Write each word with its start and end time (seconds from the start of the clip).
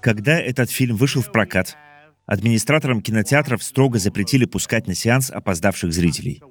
Когда 0.00 0.40
этот 0.40 0.70
фильм 0.70 0.96
вышел 0.96 1.22
в 1.22 1.30
прокат, 1.32 1.76
администраторам 2.26 3.02
кинотеатров 3.02 3.62
строго 3.62 3.98
запретили 3.98 4.44
пускать 4.44 4.86
на 4.86 4.94
сеанс 4.94 5.30
опоздавших 5.30 5.92
зрителей. 5.92 6.42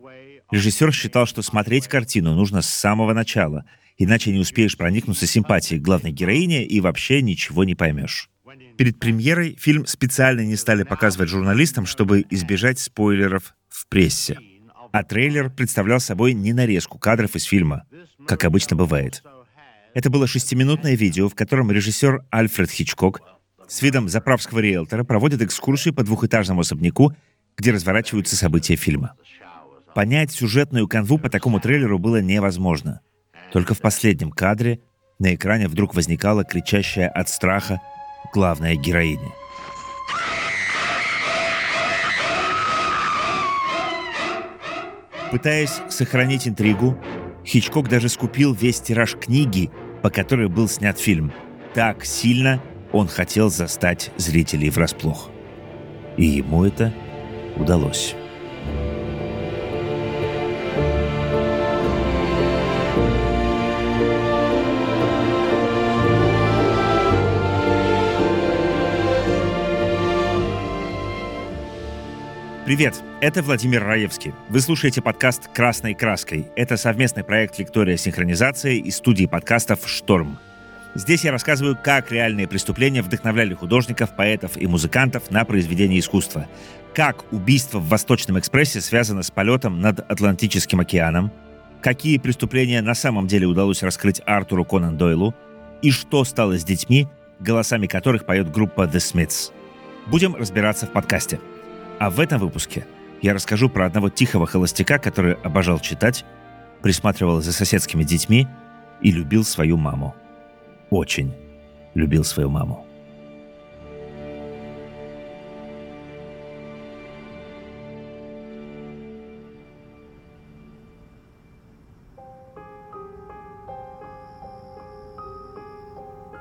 Режиссер 0.51 0.93
считал, 0.93 1.25
что 1.25 1.41
смотреть 1.41 1.87
картину 1.87 2.33
нужно 2.33 2.61
с 2.61 2.69
самого 2.69 3.13
начала, 3.13 3.65
иначе 3.97 4.31
не 4.31 4.39
успеешь 4.39 4.77
проникнуться 4.77 5.27
симпатией 5.27 5.81
главной 5.81 6.11
героине 6.11 6.65
и 6.65 6.79
вообще 6.79 7.21
ничего 7.21 7.63
не 7.63 7.75
поймешь. 7.75 8.29
Перед 8.77 8.99
премьерой 8.99 9.57
фильм 9.59 9.85
специально 9.87 10.41
не 10.41 10.55
стали 10.55 10.83
показывать 10.83 11.29
журналистам, 11.29 11.85
чтобы 11.85 12.25
избежать 12.29 12.79
спойлеров 12.79 13.55
в 13.67 13.87
прессе. 13.87 14.37
А 14.91 15.03
трейлер 15.03 15.49
представлял 15.49 15.99
собой 15.99 16.33
не 16.33 16.53
нарезку 16.53 16.97
кадров 16.97 17.35
из 17.35 17.43
фильма, 17.43 17.83
как 18.25 18.45
обычно 18.45 18.75
бывает. 18.75 19.23
Это 19.93 20.09
было 20.09 20.27
шестиминутное 20.27 20.95
видео, 20.95 21.29
в 21.29 21.35
котором 21.35 21.71
режиссер 21.71 22.23
Альфред 22.29 22.69
Хичкок 22.69 23.21
с 23.67 23.81
видом 23.81 24.07
заправского 24.09 24.59
риэлтора 24.59 25.03
проводит 25.03 25.41
экскурсию 25.41 25.93
по 25.93 26.03
двухэтажному 26.03 26.61
особняку, 26.61 27.13
где 27.57 27.71
разворачиваются 27.71 28.35
события 28.35 28.75
фильма. 28.75 29.13
Понять 29.95 30.31
сюжетную 30.31 30.87
канву 30.87 31.17
по 31.17 31.29
такому 31.29 31.59
трейлеру 31.59 31.99
было 31.99 32.21
невозможно. 32.21 33.01
Только 33.51 33.73
в 33.73 33.81
последнем 33.81 34.31
кадре 34.31 34.79
на 35.19 35.33
экране 35.33 35.67
вдруг 35.67 35.95
возникала 35.95 36.43
кричащая 36.43 37.09
от 37.09 37.29
страха 37.29 37.81
главная 38.33 38.75
героиня. 38.75 39.31
Пытаясь 45.31 45.81
сохранить 45.89 46.47
интригу, 46.47 46.97
Хичкок 47.47 47.87
даже 47.87 48.09
скупил 48.09 48.53
весь 48.53 48.81
тираж 48.81 49.15
книги, 49.15 49.71
по 50.03 50.09
которой 50.09 50.49
был 50.49 50.67
снят 50.67 50.99
фильм. 50.99 51.31
Так 51.73 52.03
сильно 52.03 52.61
он 52.91 53.07
хотел 53.07 53.49
застать 53.49 54.11
зрителей 54.17 54.69
врасплох. 54.69 55.29
И 56.17 56.25
ему 56.25 56.65
это 56.65 56.93
удалось. 57.55 58.16
Привет, 72.67 73.01
это 73.21 73.41
Владимир 73.43 73.81
Раевский. 73.81 74.33
Вы 74.49 74.59
слушаете 74.59 75.01
подкаст 75.01 75.47
«Красной 75.53 75.93
краской». 75.93 76.47
Это 76.57 76.75
совместный 76.75 77.23
проект 77.23 77.57
«Виктория 77.57 77.95
Синхронизация» 77.95 78.73
и 78.73 78.91
студии 78.91 79.25
подкастов 79.25 79.87
«Шторм». 79.87 80.37
Здесь 80.93 81.23
я 81.23 81.31
рассказываю, 81.31 81.77
как 81.81 82.11
реальные 82.11 82.45
преступления 82.45 83.01
вдохновляли 83.01 83.53
художников, 83.53 84.17
поэтов 84.17 84.57
и 84.57 84.67
музыкантов 84.67 85.31
на 85.31 85.45
произведение 85.45 86.01
искусства. 86.01 86.45
Как 86.93 87.23
убийство 87.31 87.79
в 87.79 87.87
Восточном 87.87 88.37
экспрессе 88.37 88.81
связано 88.81 89.23
с 89.23 89.31
полетом 89.31 89.79
над 89.79 90.01
Атлантическим 90.01 90.81
океаном. 90.81 91.31
Какие 91.79 92.17
преступления 92.17 92.81
на 92.81 92.95
самом 92.95 93.27
деле 93.27 93.47
удалось 93.47 93.81
раскрыть 93.81 94.21
Артуру 94.25 94.65
Конан 94.65 94.97
Дойлу. 94.97 95.33
И 95.81 95.89
что 95.91 96.25
стало 96.25 96.59
с 96.59 96.65
детьми, 96.65 97.07
голосами 97.39 97.87
которых 97.87 98.25
поет 98.25 98.51
группа 98.51 98.81
The 98.81 98.97
Smiths. 98.97 99.53
Будем 100.07 100.35
разбираться 100.35 100.85
в 100.85 100.91
подкасте. 100.91 101.39
А 101.99 102.11
в 102.11 102.19
этом 102.19 102.39
выпуске 102.39 102.85
я 103.23 103.33
расскажу 103.33 103.69
про 103.69 103.87
одного 103.87 104.09
тихого 104.09 104.45
холостяка, 104.45 104.99
который 104.99 105.33
обожал 105.33 105.79
читать, 105.79 106.25
присматривал 106.83 107.41
за 107.41 107.51
соседскими 107.51 108.03
детьми 108.03 108.47
и 109.01 109.11
любил 109.11 109.43
свою 109.43 109.77
маму. 109.77 110.15
Очень 110.91 111.33
любил 111.95 112.23
свою 112.23 112.49
маму. 112.51 112.85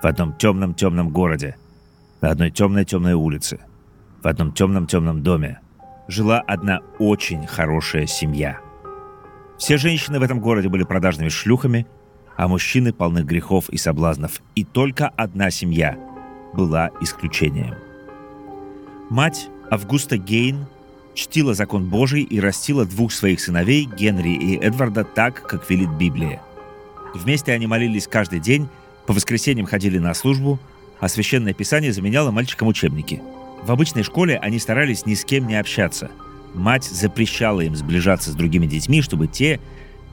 В 0.02 0.04
одном 0.06 0.34
темном-темном 0.34 1.08
городе, 1.08 1.56
на 2.20 2.30
одной 2.30 2.50
темной-темной 2.50 3.14
улице– 3.14 3.60
в 4.26 4.28
одном 4.28 4.50
темном-темном 4.50 5.22
доме 5.22 5.60
жила 6.08 6.40
одна 6.40 6.80
очень 6.98 7.46
хорошая 7.46 8.06
семья. 8.06 8.58
Все 9.56 9.76
женщины 9.76 10.18
в 10.18 10.22
этом 10.24 10.40
городе 10.40 10.68
были 10.68 10.82
продажными 10.82 11.28
шлюхами, 11.28 11.86
а 12.36 12.48
мужчины 12.48 12.92
полны 12.92 13.20
грехов 13.20 13.68
и 13.68 13.76
соблазнов. 13.76 14.42
И 14.56 14.64
только 14.64 15.06
одна 15.06 15.52
семья 15.52 15.96
была 16.54 16.90
исключением. 17.00 17.76
Мать 19.10 19.48
Августа 19.70 20.18
Гейн 20.18 20.66
чтила 21.14 21.54
закон 21.54 21.88
Божий 21.88 22.22
и 22.22 22.40
растила 22.40 22.84
двух 22.84 23.12
своих 23.12 23.38
сыновей, 23.38 23.84
Генри 23.84 24.30
и 24.30 24.56
Эдварда, 24.58 25.04
так, 25.04 25.40
как 25.46 25.70
велит 25.70 25.90
Библия. 25.90 26.42
Вместе 27.14 27.52
они 27.52 27.68
молились 27.68 28.08
каждый 28.08 28.40
день, 28.40 28.68
по 29.06 29.12
воскресеньям 29.12 29.66
ходили 29.66 29.98
на 29.98 30.14
службу, 30.14 30.58
а 30.98 31.06
священное 31.06 31.54
писание 31.54 31.92
заменяло 31.92 32.32
мальчикам 32.32 32.66
учебники– 32.66 33.22
в 33.64 33.72
обычной 33.72 34.02
школе 34.02 34.38
они 34.38 34.58
старались 34.58 35.06
ни 35.06 35.14
с 35.14 35.24
кем 35.24 35.46
не 35.46 35.56
общаться. 35.58 36.10
Мать 36.54 36.84
запрещала 36.84 37.60
им 37.60 37.74
сближаться 37.74 38.30
с 38.30 38.34
другими 38.34 38.66
детьми, 38.66 39.02
чтобы 39.02 39.26
те, 39.26 39.60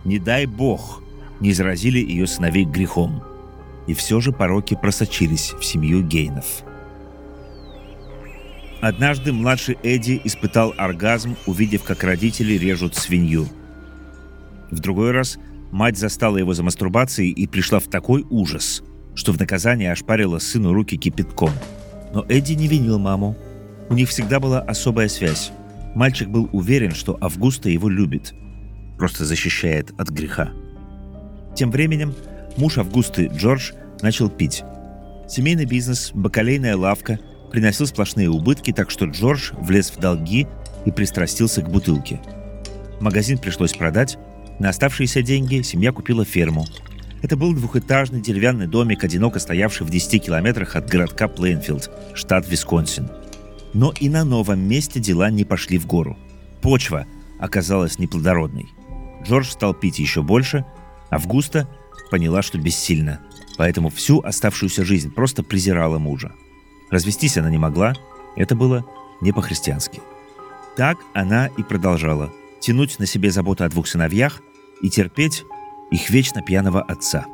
не 0.05 0.19
дай 0.19 0.45
бог, 0.45 1.01
не 1.39 1.53
заразили 1.53 1.99
ее 1.99 2.27
сыновей 2.27 2.65
грехом. 2.65 3.23
И 3.87 3.93
все 3.93 4.19
же 4.21 4.31
пороки 4.31 4.77
просочились 4.79 5.53
в 5.53 5.63
семью 5.63 6.01
Гейнов. 6.03 6.63
Однажды 8.81 9.31
младший 9.31 9.77
Эдди 9.83 10.19
испытал 10.23 10.73
оргазм, 10.77 11.37
увидев, 11.45 11.83
как 11.83 12.03
родители 12.03 12.53
режут 12.53 12.95
свинью. 12.95 13.47
В 14.71 14.79
другой 14.79 15.11
раз 15.11 15.37
мать 15.71 15.97
застала 15.97 16.37
его 16.37 16.53
за 16.53 16.63
мастурбацией 16.63 17.31
и 17.31 17.47
пришла 17.47 17.79
в 17.79 17.87
такой 17.87 18.25
ужас, 18.29 18.83
что 19.15 19.31
в 19.31 19.39
наказание 19.39 19.91
ошпарила 19.91 20.39
сыну 20.39 20.73
руки 20.73 20.97
кипятком– 20.97 21.51
но 22.13 22.25
Эдди 22.29 22.53
не 22.53 22.67
винил 22.67 22.99
маму. 22.99 23.35
У 23.89 23.93
них 23.93 24.09
всегда 24.09 24.39
была 24.39 24.61
особая 24.61 25.09
связь. 25.09 25.51
Мальчик 25.95 26.29
был 26.29 26.49
уверен, 26.51 26.91
что 26.91 27.17
Августа 27.19 27.69
его 27.69 27.89
любит. 27.89 28.33
Просто 28.97 29.25
защищает 29.25 29.91
от 29.97 30.09
греха. 30.09 30.51
Тем 31.55 31.71
временем 31.71 32.13
муж 32.57 32.77
Августы, 32.77 33.27
Джордж, 33.27 33.71
начал 34.01 34.29
пить. 34.29 34.63
Семейный 35.27 35.65
бизнес, 35.65 36.11
бакалейная 36.13 36.77
лавка 36.77 37.19
приносил 37.51 37.85
сплошные 37.85 38.29
убытки, 38.29 38.71
так 38.71 38.89
что 38.89 39.05
Джордж 39.05 39.51
влез 39.59 39.91
в 39.91 39.99
долги 39.99 40.47
и 40.85 40.91
пристрастился 40.91 41.61
к 41.61 41.69
бутылке. 41.69 42.19
Магазин 42.99 43.37
пришлось 43.37 43.73
продать. 43.73 44.17
На 44.59 44.69
оставшиеся 44.69 45.21
деньги 45.21 45.61
семья 45.61 45.91
купила 45.91 46.25
ферму, 46.25 46.65
это 47.23 47.37
был 47.37 47.53
двухэтажный 47.53 48.19
деревянный 48.19 48.67
домик, 48.67 49.03
одиноко 49.05 49.39
стоявший 49.39 49.87
в 49.87 49.89
10 49.89 50.25
километрах 50.25 50.75
от 50.75 50.89
городка 50.89 51.29
Плейнфилд, 51.29 51.89
штат 52.13 52.49
Висконсин. 52.49 53.09
Но 53.73 53.93
и 53.97 54.09
на 54.09 54.25
новом 54.25 54.59
месте 54.59 54.99
дела 54.99 55.31
не 55.31 55.45
пошли 55.45 55.77
в 55.77 55.87
гору. 55.87 56.17
Почва 56.61 57.07
оказалась 57.39 57.97
неплодородной. 57.97 58.67
Джордж 59.23 59.49
стал 59.49 59.73
пить 59.73 59.99
еще 59.99 60.21
больше, 60.21 60.65
Августа 61.09 61.67
поняла, 62.11 62.41
что 62.41 62.57
бессильна, 62.57 63.21
поэтому 63.57 63.89
всю 63.89 64.19
оставшуюся 64.19 64.83
жизнь 64.83 65.09
просто 65.09 65.43
презирала 65.43 65.99
мужа. 65.99 66.33
Развестись 66.91 67.37
она 67.37 67.49
не 67.49 67.57
могла, 67.57 67.93
это 68.35 68.53
было 68.53 68.85
не 69.21 69.31
по-христиански. 69.31 70.01
Так 70.75 70.97
она 71.13 71.47
и 71.47 71.63
продолжала 71.63 72.33
тянуть 72.59 72.99
на 72.99 73.05
себе 73.05 73.31
заботу 73.31 73.63
о 73.63 73.69
двух 73.69 73.87
сыновьях 73.87 74.41
и 74.81 74.89
терпеть 74.89 75.45
их 75.93 76.09
вечно 76.09 76.41
пьяного 76.41 76.81
отца. 76.81 77.25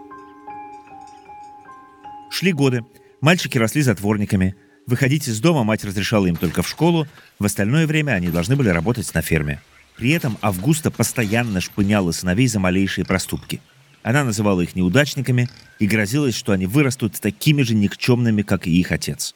Шли 2.30 2.52
годы. 2.52 2.84
Мальчики 3.22 3.58
росли 3.58 3.82
затворниками. 3.82 4.56
Выходить 4.86 5.28
из 5.28 5.40
дома 5.40 5.64
мать 5.64 5.86
разрешала 5.86 6.26
им 6.28 6.36
только 6.36 6.62
в 6.62 6.68
школу, 6.68 7.08
в 7.38 7.46
остальное 7.46 7.88
время 7.88 8.12
они 8.14 8.30
должны 8.30 8.56
были 8.56 8.70
работать 8.70 9.14
на 9.14 9.22
ферме. 9.22 9.62
При 9.96 10.12
этом 10.12 10.38
Августа 10.42 10.92
постоянно 10.92 11.62
шпыняла 11.62 12.12
сыновей 12.12 12.48
за 12.48 12.60
малейшие 12.60 13.06
проступки. 13.06 13.62
Она 14.04 14.24
называла 14.24 14.62
их 14.62 14.76
неудачниками 14.76 15.50
и 15.80 15.88
грозилась, 15.88 16.36
что 16.36 16.52
они 16.52 16.66
вырастут 16.66 17.20
такими 17.20 17.62
же 17.62 17.76
никчемными, 17.76 18.42
как 18.42 18.68
и 18.68 18.72
их 18.72 18.92
отец. 18.92 19.36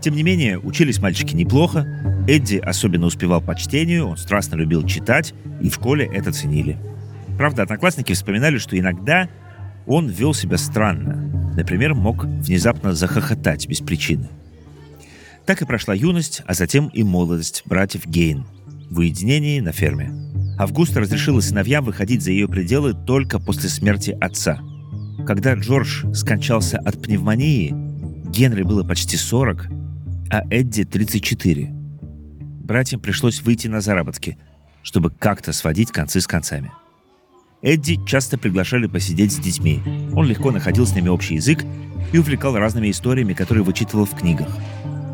Тем 0.00 0.14
не 0.14 0.22
менее, 0.22 0.58
учились 0.58 0.98
мальчики 0.98 1.34
неплохо. 1.34 1.86
Эдди 2.28 2.56
особенно 2.58 3.06
успевал 3.06 3.40
по 3.40 3.56
чтению, 3.56 4.08
он 4.08 4.16
страстно 4.16 4.56
любил 4.56 4.86
читать, 4.86 5.32
и 5.60 5.70
в 5.70 5.74
школе 5.74 6.08
это 6.12 6.32
ценили. 6.32 6.78
Правда, 7.36 7.62
одноклассники 7.62 8.12
вспоминали, 8.12 8.58
что 8.58 8.78
иногда 8.78 9.28
он 9.86 10.08
вел 10.08 10.34
себя 10.34 10.56
странно. 10.56 11.54
Например, 11.56 11.94
мог 11.94 12.24
внезапно 12.24 12.94
захохотать 12.94 13.68
без 13.68 13.80
причины. 13.80 14.28
Так 15.46 15.62
и 15.62 15.66
прошла 15.66 15.94
юность, 15.94 16.42
а 16.46 16.54
затем 16.54 16.88
и 16.88 17.02
молодость 17.02 17.62
братьев 17.66 18.06
Гейн 18.06 18.46
в 18.90 18.98
уединении 18.98 19.60
на 19.60 19.72
ферме. 19.72 20.12
Августа 20.58 21.00
разрешила 21.00 21.40
сыновьям 21.40 21.84
выходить 21.84 22.22
за 22.22 22.30
ее 22.30 22.48
пределы 22.48 22.94
только 22.94 23.38
после 23.38 23.68
смерти 23.68 24.16
отца. 24.20 24.60
Когда 25.26 25.54
Джордж 25.54 26.04
скончался 26.14 26.78
от 26.78 27.00
пневмонии, 27.00 27.74
Генри 28.30 28.62
было 28.62 28.82
почти 28.82 29.16
40, 29.16 29.68
а 30.30 30.42
Эдди 30.50 30.84
34. 30.84 31.70
Братьям 32.64 33.00
пришлось 33.00 33.42
выйти 33.42 33.68
на 33.68 33.80
заработки, 33.80 34.38
чтобы 34.82 35.10
как-то 35.10 35.52
сводить 35.52 35.92
концы 35.92 36.20
с 36.20 36.26
концами. 36.26 36.72
Эдди 37.66 37.98
часто 38.06 38.38
приглашали 38.38 38.86
посидеть 38.86 39.32
с 39.32 39.38
детьми. 39.38 39.82
Он 40.14 40.24
легко 40.24 40.52
находил 40.52 40.86
с 40.86 40.94
ними 40.94 41.08
общий 41.08 41.34
язык 41.34 41.64
и 42.12 42.18
увлекал 42.18 42.56
разными 42.56 42.92
историями, 42.92 43.32
которые 43.32 43.64
вычитывал 43.64 44.04
в 44.04 44.14
книгах. 44.14 44.46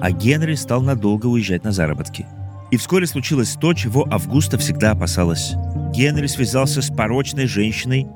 А 0.02 0.10
Генри 0.10 0.54
стал 0.54 0.82
надолго 0.82 1.25
уезжать 1.28 1.64
на 1.64 1.72
заработки. 1.72 2.26
И 2.70 2.76
вскоре 2.76 3.06
случилось 3.06 3.56
то, 3.58 3.72
чего 3.72 4.06
Августа 4.10 4.58
всегда 4.58 4.90
опасалась. 4.90 5.54
Генри 5.94 6.26
связался 6.26 6.82
с 6.82 6.94
порочной 6.94 7.46
женщиной, 7.46 8.06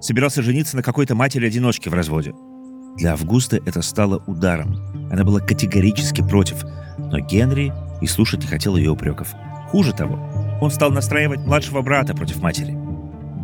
собирался 0.00 0.42
жениться 0.42 0.74
на 0.74 0.82
какой-то 0.82 1.14
матери-одиночке 1.14 1.88
в 1.88 1.94
разводе. 1.94 2.34
Для 2.96 3.12
Августа 3.12 3.60
это 3.64 3.82
стало 3.82 4.20
ударом. 4.26 4.74
Она 5.12 5.22
была 5.22 5.38
категорически 5.38 6.22
против, 6.22 6.64
но 6.98 7.20
Генри 7.20 7.72
и 8.00 8.08
слушать 8.08 8.40
не 8.40 8.48
хотел 8.48 8.74
ее 8.76 8.90
упреков. 8.90 9.32
Хуже 9.68 9.92
того, 9.92 10.18
он 10.60 10.72
стал 10.72 10.90
настраивать 10.90 11.46
младшего 11.46 11.82
брата 11.82 12.16
против 12.16 12.42
матери. 12.42 12.85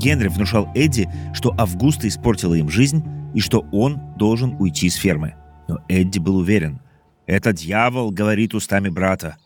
Генри 0.02 0.26
внушал 0.26 0.68
Эдди, 0.74 1.08
что 1.32 1.54
Августа 1.56 2.08
испортила 2.08 2.54
им 2.54 2.68
жизнь 2.68 3.04
и 3.34 3.40
что 3.40 3.60
он 3.70 4.00
должен 4.16 4.56
уйти 4.58 4.90
с 4.90 4.96
фермы. 4.96 5.34
Но 5.68 5.78
Эдди 5.88 6.18
был 6.18 6.36
уверен. 6.38 6.80
«Это 7.26 7.52
дьявол 7.52 8.10
говорит 8.10 8.52
устами 8.52 8.88
брата». 8.88 9.36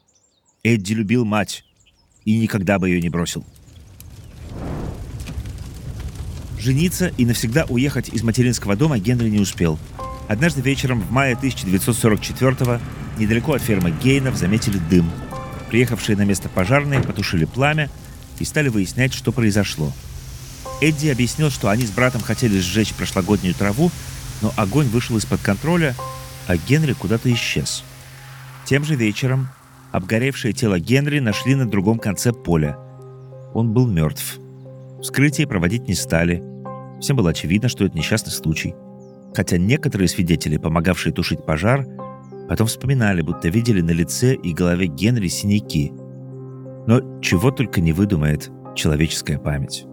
Эдди 0.64 0.94
любил 0.94 1.26
мать 1.26 1.62
и 2.24 2.38
никогда 2.38 2.78
бы 2.78 2.88
ее 2.88 3.02
не 3.02 3.10
бросил. 3.10 3.44
Жениться 6.58 7.12
и 7.18 7.26
навсегда 7.26 7.66
уехать 7.68 8.08
из 8.08 8.22
материнского 8.22 8.76
дома 8.76 8.98
Генри 8.98 9.28
не 9.28 9.38
успел. 9.38 9.78
Однажды 10.26 10.62
вечером 10.62 11.00
в 11.02 11.12
мае 11.12 11.38
1944-го 11.40 12.80
недалеко 13.20 13.52
от 13.52 13.62
фермы 13.62 13.92
Гейнов 14.02 14.36
заметили 14.36 14.78
дым. 14.90 15.08
Приехавшие 15.68 16.16
на 16.16 16.24
место 16.24 16.48
пожарные 16.48 17.02
потушили 17.02 17.44
пламя 17.44 17.90
и 18.40 18.44
стали 18.44 18.68
выяснять, 18.68 19.12
что 19.12 19.30
произошло. 19.32 19.92
Эдди 20.80 21.08
объяснил, 21.08 21.50
что 21.50 21.68
они 21.68 21.84
с 21.84 21.90
братом 21.90 22.20
хотели 22.20 22.58
сжечь 22.58 22.94
прошлогоднюю 22.94 23.54
траву, 23.54 23.90
но 24.42 24.52
огонь 24.56 24.86
вышел 24.86 25.16
из-под 25.16 25.40
контроля, 25.40 25.94
а 26.46 26.56
Генри 26.56 26.92
куда-то 26.92 27.32
исчез. 27.32 27.82
Тем 28.64 28.84
же 28.84 28.94
вечером 28.94 29.48
обгоревшее 29.92 30.52
тело 30.52 30.78
Генри 30.78 31.20
нашли 31.20 31.54
на 31.54 31.68
другом 31.68 31.98
конце 31.98 32.32
поля. 32.32 32.76
Он 33.54 33.72
был 33.72 33.86
мертв. 33.86 34.38
Вскрытие 35.00 35.46
проводить 35.46 35.88
не 35.88 35.94
стали– 35.94 36.42
Всем 37.00 37.16
было 37.16 37.30
очевидно, 37.30 37.68
что 37.68 37.84
это 37.84 37.96
несчастный 37.96 38.32
случай. 38.32 38.74
Хотя 39.34 39.58
некоторые 39.58 40.08
свидетели, 40.08 40.56
помогавшие 40.56 41.12
тушить 41.12 41.44
пожар, 41.44 41.86
потом 42.48 42.66
вспоминали, 42.66 43.20
будто 43.22 43.48
видели 43.48 43.80
на 43.80 43.90
лице 43.90 44.34
и 44.34 44.54
голове 44.54 44.86
Генри 44.86 45.28
синяки. 45.28 45.92
Но 46.86 47.20
чего 47.20 47.50
только 47.50 47.80
не 47.80 47.92
выдумает 47.92 48.50
человеческая 48.74 49.38
память. 49.38 49.84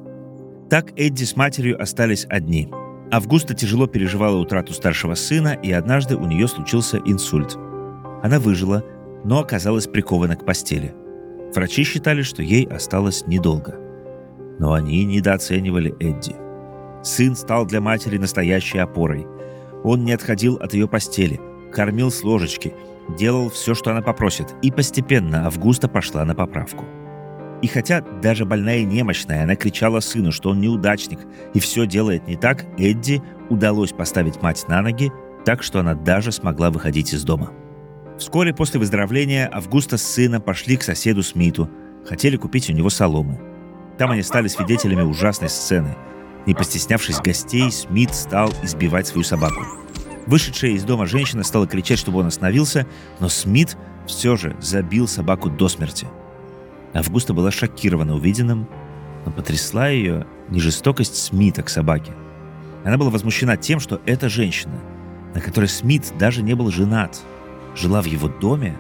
Так 0.70 0.92
Эдди 0.98 1.24
с 1.24 1.36
матерью 1.36 1.82
остались 1.82 2.26
одни. 2.30 2.70
Августа 3.12 3.54
тяжело 3.54 3.86
переживала 3.86 4.38
утрату 4.38 4.74
старшего 4.74 5.14
сына, 5.14 5.58
и 5.62 5.72
однажды 5.72 6.16
у 6.16 6.26
нее 6.26 6.48
случился 6.48 6.98
инсульт. 7.06 7.56
Она 8.24 8.40
выжила, 8.40 8.84
но 9.24 9.40
оказалась 9.40 9.88
прикована 9.88 10.36
к 10.36 10.46
постели. 10.46 10.96
Врачи 11.54 11.84
считали, 11.84 12.24
что 12.24 12.42
ей 12.42 12.66
осталось 12.66 13.28
недолго. 13.28 13.76
Но 14.58 14.74
они 14.74 15.06
недооценивали 15.06 15.96
Эдди. 16.00 16.36
Сын 17.04 17.36
стал 17.36 17.66
для 17.66 17.82
матери 17.82 18.18
настоящей 18.18 18.80
опорой. 18.80 19.28
Он 19.84 20.04
не 20.06 20.14
отходил 20.14 20.56
от 20.56 20.74
ее 20.74 20.88
постели, 20.88 21.40
кормил 21.72 22.10
с 22.10 22.24
ложечки, 22.24 22.74
делал 23.18 23.50
все, 23.50 23.76
что 23.76 23.92
она 23.92 24.02
попросит, 24.02 24.48
и 24.62 24.72
постепенно 24.72 25.46
Августа 25.46 25.88
пошла 25.88 26.24
на 26.24 26.34
поправку. 26.34 26.86
И 27.64 27.68
хотя 27.68 28.02
даже 28.02 28.46
больная 28.46 28.80
и 28.80 28.86
немощная, 28.86 29.44
она 29.44 29.56
кричала 29.56 30.00
сыну, 30.00 30.32
что 30.32 30.52
он 30.52 30.62
неудачник 30.62 31.20
и 31.56 31.60
все 31.60 31.88
делает 31.88 32.28
не 32.28 32.36
так, 32.36 32.66
Эдди 32.78 33.24
удалось 33.50 33.92
поставить 33.92 34.42
мать 34.44 34.64
на 34.68 34.84
ноги, 34.84 35.12
так 35.46 35.64
что 35.64 35.80
она 35.80 35.96
даже 35.96 36.32
смогла 36.32 36.70
выходить 36.70 37.14
из 37.14 37.24
дома. 37.24 37.52
Вскоре 38.20 38.54
после 38.54 38.80
выздоровления 38.80 39.50
Августа 39.52 39.98
с 39.98 40.04
сыном 40.04 40.44
пошли 40.44 40.78
к 40.78 40.84
соседу 40.84 41.24
Смиту, 41.24 41.68
хотели 42.06 42.38
купить 42.38 42.70
у 42.70 42.74
него 42.74 42.92
соломы. 42.92 43.40
Там 43.98 44.12
они 44.12 44.22
стали 44.22 44.48
свидетелями 44.48 45.02
ужасной 45.02 45.50
сцены– 45.50 45.98
не 46.46 46.54
постеснявшись 46.54 47.20
гостей, 47.20 47.72
Смит 47.72 48.14
стал 48.14 48.54
избивать 48.64 49.08
свою 49.08 49.24
собаку. 49.24 49.66
Вышедшая 50.26 50.72
из 50.72 50.84
дома 50.84 51.06
женщина 51.06 51.44
стала 51.44 51.68
кричать, 51.68 52.00
чтобы 52.00 52.20
он 52.20 52.28
остановился, 52.28 52.86
но 53.20 53.30
Смит 53.30 53.78
все 54.08 54.36
же 54.36 54.56
забил 54.60 55.08
собаку 55.08 55.50
до 55.50 55.68
смерти. 55.68 56.08
Августа 56.94 57.34
была 57.34 57.52
шокирована 57.52 58.16
увиденным, 58.16 58.68
но 59.26 59.32
потрясла 59.32 59.90
ее 59.90 60.28
не 60.50 60.60
жестокость 60.60 61.16
Смита 61.16 61.64
к 61.64 61.70
собаке. 61.70 62.14
Она 62.84 62.98
была 62.98 63.10
возмущена 63.10 63.58
тем, 63.58 63.80
что 63.80 64.02
эта 64.06 64.30
женщина, 64.30 64.80
на 65.34 65.42
которой 65.42 65.68
Смит 65.68 66.14
даже 66.20 66.44
не 66.44 66.54
был 66.54 66.70
женат, 66.70 67.22
жила 67.76 68.02
в 68.02 68.06
его 68.06 68.28
доме 68.28 68.78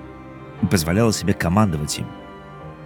и 0.61 0.65
позволяла 0.65 1.13
себе 1.13 1.33
командовать 1.33 1.99
им. 1.99 2.07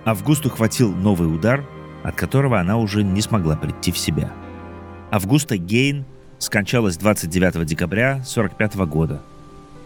Августу 0.05 0.49
хватил 0.49 0.93
новый 0.93 1.33
удар, 1.33 1.65
от 2.03 2.15
которого 2.15 2.59
она 2.59 2.77
уже 2.77 3.03
не 3.03 3.21
смогла 3.21 3.57
прийти 3.57 3.91
в 3.91 3.97
себя– 3.97 4.31
Августа 5.09 5.57
Гейн 5.57 6.05
скончалась 6.37 6.97
29 6.97 7.65
декабря 7.65 8.11
1945 8.11 8.75
года. 8.87 9.21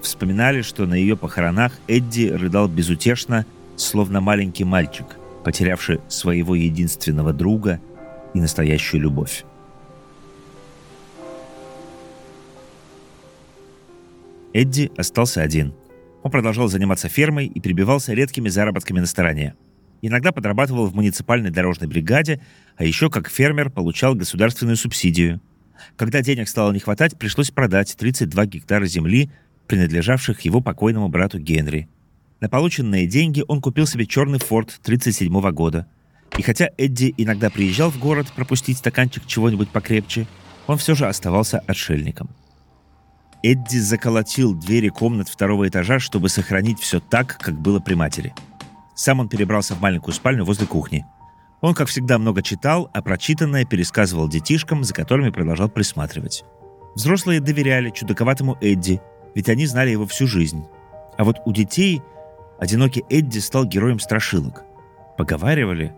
Вспоминали, 0.01 0.63
что 0.63 0.87
на 0.87 0.95
ее 0.95 1.15
похоронах 1.15 1.73
Эдди 1.87 2.27
рыдал 2.27 2.67
безутешно, 2.67 3.45
словно 3.75 4.19
маленький 4.19 4.63
мальчик, 4.63 5.05
потерявший 5.43 5.99
своего 6.07 6.55
единственного 6.55 7.33
друга 7.33 7.79
и 8.33 8.39
настоящую 8.39 9.01
любовь. 9.01 9.43
Эдди 14.53 14.91
остался 14.97 15.41
один. 15.41 15.73
Он 16.23 16.31
продолжал 16.31 16.67
заниматься 16.67 17.07
фермой 17.09 17.47
и 17.47 17.59
прибивался 17.59 18.13
редкими 18.13 18.49
заработками 18.49 18.99
на 18.99 19.05
стороне– 19.05 19.55
Иногда 20.01 20.31
подрабатывал 20.31 20.87
в 20.87 20.95
муниципальной 20.95 21.51
дорожной 21.51 21.87
бригаде, 21.87 22.41
а 22.75 22.83
еще 22.83 23.09
как 23.09 23.29
фермер 23.29 23.69
получал 23.69 24.15
государственную 24.15 24.75
субсидию. 24.75 25.39
Когда 25.95 26.21
денег 26.21 26.49
стало 26.49 26.71
не 26.71 26.79
хватать, 26.79 27.17
пришлось 27.17 27.51
продать 27.51 27.95
32 27.97 28.45
гектара 28.47 28.85
земли, 28.85 29.29
принадлежавших 29.67 30.41
его 30.41 30.59
покойному 30.59 31.07
брату 31.07 31.39
Генри. 31.39 31.87
На 32.41 32.49
полученные 32.49 33.07
деньги 33.07 33.45
он 33.47 33.61
купил 33.61 33.87
себе 33.87 34.05
черный 34.05 34.39
форт 34.39 34.81
37 34.83 35.31
года. 35.51 35.87
И 36.37 36.41
хотя 36.41 36.69
Эдди 36.77 37.13
иногда 37.17 37.49
приезжал 37.49 37.89
в 37.89 37.99
город 37.99 38.27
пропустить 38.35 38.79
стаканчик 38.79 39.25
чего-нибудь 39.25 39.69
покрепче, 39.69 40.27
он 40.67 40.77
все 40.77 40.95
же 40.95 41.07
оставался 41.07 41.59
отшельником. 41.59 42.29
Эдди 43.43 43.77
заколотил 43.77 44.53
двери 44.53 44.89
комнат 44.89 45.29
второго 45.29 45.69
этажа, 45.69 45.99
чтобы 45.99 46.27
сохранить 46.27 46.79
все 46.81 46.99
так, 46.99 47.37
как 47.37 47.57
было 47.57 47.79
при 47.79 47.93
матери– 47.93 48.33
сам 49.01 49.19
он 49.19 49.29
перебрался 49.29 49.73
в 49.73 49.81
маленькую 49.81 50.13
спальню 50.13 50.45
возле 50.45 50.67
кухни. 50.67 51.07
Он, 51.61 51.73
как 51.73 51.87
всегда, 51.87 52.19
много 52.19 52.43
читал, 52.43 52.87
а 52.93 53.01
прочитанное 53.01 53.65
пересказывал 53.65 54.27
детишкам, 54.27 54.83
за 54.83 54.93
которыми 54.93 55.31
продолжал 55.31 55.69
присматривать. 55.69 56.43
Взрослые 56.93 57.39
доверяли 57.39 57.89
чудаковатому 57.89 58.59
Эдди, 58.61 59.01
ведь 59.33 59.49
они 59.49 59.65
знали 59.65 59.89
его 59.89 60.05
всю 60.05 60.27
жизнь. 60.27 60.65
А 61.17 61.23
вот 61.23 61.37
у 61.45 61.51
детей 61.51 62.03
одинокий 62.61 63.03
Эдди 63.09 63.39
стал 63.39 63.65
героем 63.65 63.99
страшилок. 63.99 64.63
Поговаривали, 65.17 65.93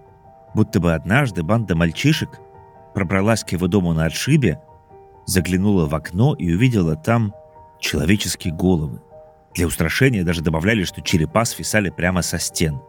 будто 0.56 0.80
бы 0.80 0.94
однажды 0.94 1.44
банда 1.44 1.76
мальчишек 1.76 2.40
пробралась 2.96 3.44
к 3.44 3.52
его 3.52 3.68
дому 3.68 3.94
на 3.94 4.06
отшибе, 4.06 4.62
заглянула 5.26 5.88
в 5.88 5.94
окно 5.94 6.34
и 6.36 6.54
увидела 6.54 6.96
там 6.96 7.34
человеческие 7.80 8.54
головы. 8.54 9.02
Для 9.54 9.68
устрашения 9.68 10.24
даже 10.24 10.42
добавляли, 10.42 10.86
что 10.86 11.02
черепа 11.02 11.44
свисали 11.46 11.90
прямо 11.90 12.22
со 12.22 12.40
стен. 12.40 12.82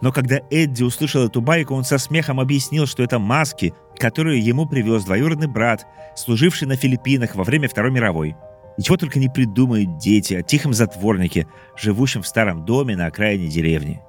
Но 0.00 0.10
когда 0.10 0.40
Эдди 0.50 0.82
услышал 0.82 1.26
эту 1.26 1.42
байку, 1.42 1.74
он 1.74 1.84
со 1.84 1.98
смехом 1.98 2.40
объяснил, 2.40 2.86
что 2.86 3.02
это 3.02 3.18
маски, 3.18 3.74
которые 3.98 4.40
ему 4.40 4.66
привез 4.66 5.04
двоюродный 5.04 5.46
брат, 5.46 5.86
служивший 6.16 6.66
на 6.66 6.76
Филиппинах 6.76 7.34
во 7.34 7.44
время 7.44 7.68
Второй 7.68 7.90
мировой. 7.90 8.34
И 8.76 8.82
чего 8.82 8.96
только 8.96 9.18
не 9.18 9.28
придумают 9.28 9.98
дети 9.98 10.34
о 10.34 10.42
тихом 10.42 10.72
затворнике, 10.74 11.46
живущем 11.76 12.22
в 12.22 12.26
старом 12.26 12.64
доме 12.64 12.96
на 12.96 13.06
окраине 13.06 13.48
деревни. 13.48 14.00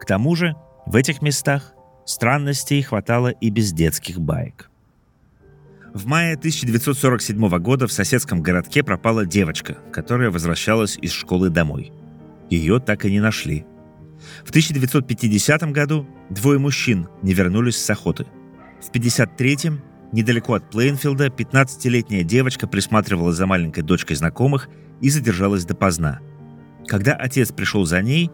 К 0.00 0.06
тому 0.06 0.34
же, 0.34 0.54
в 0.86 0.96
этих 0.96 1.22
местах 1.22 1.74
странностей 2.04 2.82
хватало 2.82 3.28
и 3.28 3.50
без 3.50 3.72
детских 3.72 4.20
баек. 4.20 4.70
В 5.92 6.06
мае 6.06 6.34
1947 6.34 7.58
года 7.58 7.86
в 7.86 7.92
соседском 7.92 8.42
городке 8.42 8.82
пропала 8.82 9.24
девочка, 9.24 9.78
которая 9.92 10.30
возвращалась 10.30 10.98
из 11.00 11.10
школы 11.10 11.48
домой. 11.48 11.90
Ее 12.50 12.80
так 12.80 13.04
и 13.04 13.10
не 13.10 13.20
нашли. 13.20 13.64
В 14.44 14.50
1950 14.50 15.72
году 15.72 16.06
двое 16.30 16.58
мужчин 16.58 17.08
не 17.22 17.32
вернулись 17.34 17.76
с 17.76 17.88
охоты. 17.90 18.26
В 18.80 18.90
1953-м 18.90 19.80
Недалеко 20.16 20.54
от 20.54 20.70
Плейнфилда 20.70 21.26
15-летняя 21.26 22.24
девочка 22.24 22.66
присматривала 22.66 23.34
за 23.34 23.46
маленькой 23.46 23.82
дочкой 23.82 24.16
знакомых 24.16 24.70
и 25.02 25.10
задержалась 25.10 25.66
допоздна. 25.66 26.20
Когда 26.86 27.12
отец 27.12 27.52
пришел 27.52 27.84
за 27.84 28.00
ней, 28.00 28.30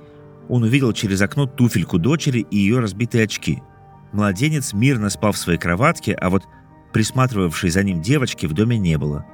он 0.49 0.63
увидел 0.63 0.93
через 0.93 1.21
окно 1.23 1.47
туфельку 1.47 1.99
дочери 1.99 2.47
и 2.53 2.57
ее 2.57 2.79
разбитые 2.79 3.25
очки. 3.25 3.65
Младенец 4.13 4.75
мирно 4.75 5.11
спал 5.11 5.33
в 5.33 5.39
своей 5.39 5.59
кроватке, 5.59 6.15
а 6.15 6.31
вот 6.31 6.45
присматривавшей 6.93 7.71
за 7.71 7.83
ним 7.83 8.01
девочки 8.01 8.47
в 8.47 8.53
доме 8.53 8.79
не 8.79 8.97
было. 8.97 9.27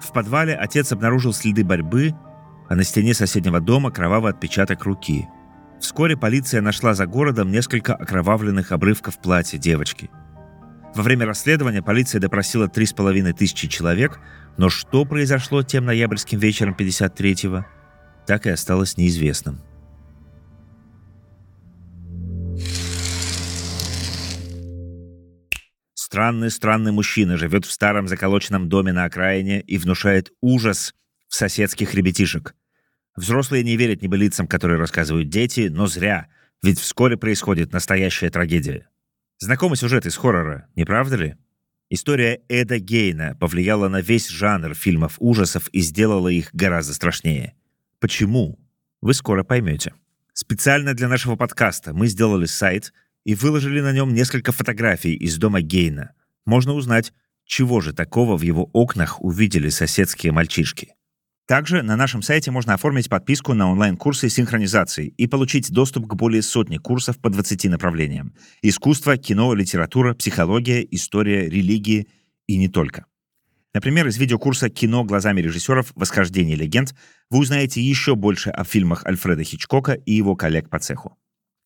В 0.00 0.12
подвале 0.12 0.54
отец 0.54 0.92
обнаружил 0.92 1.32
следы 1.32 1.64
борьбы, 1.64 2.14
а 2.68 2.76
на 2.76 2.84
стене 2.84 3.12
соседнего 3.12 3.58
дома 3.58 3.90
кровавый 3.90 4.30
отпечаток 4.30 4.84
руки. 4.84 5.26
Вскоре 5.80 6.16
полиция 6.16 6.60
нашла 6.60 6.94
за 6.94 7.06
городом 7.06 7.50
несколько 7.50 7.96
окровавленных 7.96 8.70
обрывков 8.70 9.20
платья 9.20 9.58
девочки. 9.58 10.10
Во 10.94 11.02
время 11.02 11.26
расследования 11.26 11.82
полиция 11.82 12.20
допросила 12.20 12.68
три 12.68 12.86
с 12.86 12.92
половиной 12.92 13.32
тысячи 13.32 13.68
человек, 13.68 14.18
но 14.56 14.68
что 14.68 15.04
произошло 15.04 15.62
тем 15.62 15.84
ноябрьским 15.84 16.38
вечером 16.38 16.74
53-го, 16.78 17.64
так 18.26 18.46
и 18.46 18.50
осталось 18.50 18.96
неизвестным. 18.96 19.60
Странный-странный 25.94 26.90
мужчина 26.90 27.36
живет 27.36 27.66
в 27.66 27.70
старом 27.70 28.08
заколоченном 28.08 28.68
доме 28.68 28.92
на 28.92 29.04
окраине 29.04 29.60
и 29.60 29.76
внушает 29.78 30.32
ужас 30.40 30.94
в 31.28 31.34
соседских 31.34 31.94
ребятишек. 31.94 32.54
Взрослые 33.14 33.62
не 33.62 33.76
верят 33.76 34.00
небылицам, 34.00 34.46
которые 34.46 34.78
рассказывают 34.78 35.28
дети, 35.28 35.68
но 35.70 35.86
зря, 35.86 36.28
ведь 36.62 36.80
вскоре 36.80 37.16
происходит 37.16 37.72
настоящая 37.72 38.30
трагедия. 38.30 38.88
Знакомый 39.38 39.76
сюжет 39.76 40.06
из 40.06 40.16
хоррора, 40.16 40.68
не 40.74 40.84
правда 40.84 41.16
ли? 41.16 41.36
История 41.90 42.42
Эда 42.48 42.78
Гейна 42.78 43.36
повлияла 43.40 43.88
на 43.88 44.00
весь 44.00 44.28
жанр 44.28 44.74
фильмов 44.74 45.16
ужасов 45.18 45.68
и 45.68 45.80
сделала 45.80 46.28
их 46.28 46.50
гораздо 46.52 46.92
страшнее. 46.94 47.54
Почему? 47.98 48.58
Вы 49.00 49.14
скоро 49.14 49.44
поймете. 49.44 49.94
Специально 50.32 50.94
для 50.94 51.08
нашего 51.08 51.36
подкаста 51.36 51.94
мы 51.94 52.08
сделали 52.08 52.46
сайт— 52.46 52.92
и 53.28 53.34
выложили 53.34 53.82
на 53.82 53.92
нем 53.92 54.14
несколько 54.14 54.52
фотографий 54.52 55.14
из 55.14 55.36
дома 55.36 55.60
Гейна. 55.60 56.12
Можно 56.46 56.72
узнать, 56.72 57.12
чего 57.44 57.82
же 57.82 57.92
такого 57.92 58.38
в 58.38 58.40
его 58.40 58.70
окнах 58.72 59.22
увидели 59.22 59.68
соседские 59.68 60.32
мальчишки. 60.32 60.94
Также 61.48 61.80
на 61.80 61.96
нашем 61.96 62.20
сайте 62.20 62.50
можно 62.50 62.74
оформить 62.74 63.08
подписку 63.08 63.54
на 63.54 63.72
онлайн-курсы 63.72 64.28
синхронизации 64.28 65.06
и 65.06 65.26
получить 65.26 65.72
доступ 65.72 66.06
к 66.06 66.14
более 66.14 66.42
сотни 66.42 66.76
курсов 66.76 67.18
по 67.18 67.30
20 67.30 67.64
направлениям. 67.70 68.34
Искусство, 68.60 69.16
кино, 69.16 69.54
литература, 69.54 70.12
психология, 70.12 70.86
история, 70.90 71.48
религии 71.48 72.06
и 72.46 72.58
не 72.58 72.68
только. 72.68 73.06
Например, 73.72 74.06
из 74.06 74.18
видеокурса 74.18 74.68
«Кино 74.68 75.04
глазами 75.04 75.40
режиссеров. 75.40 75.92
Восхождение 75.94 76.54
легенд» 76.54 76.94
вы 77.30 77.38
узнаете 77.38 77.80
еще 77.80 78.14
больше 78.14 78.50
о 78.50 78.64
фильмах 78.64 79.06
Альфреда 79.06 79.42
Хичкока 79.42 79.92
и 79.92 80.12
его 80.12 80.36
коллег 80.36 80.68
по 80.68 80.78
цеху. 80.78 81.16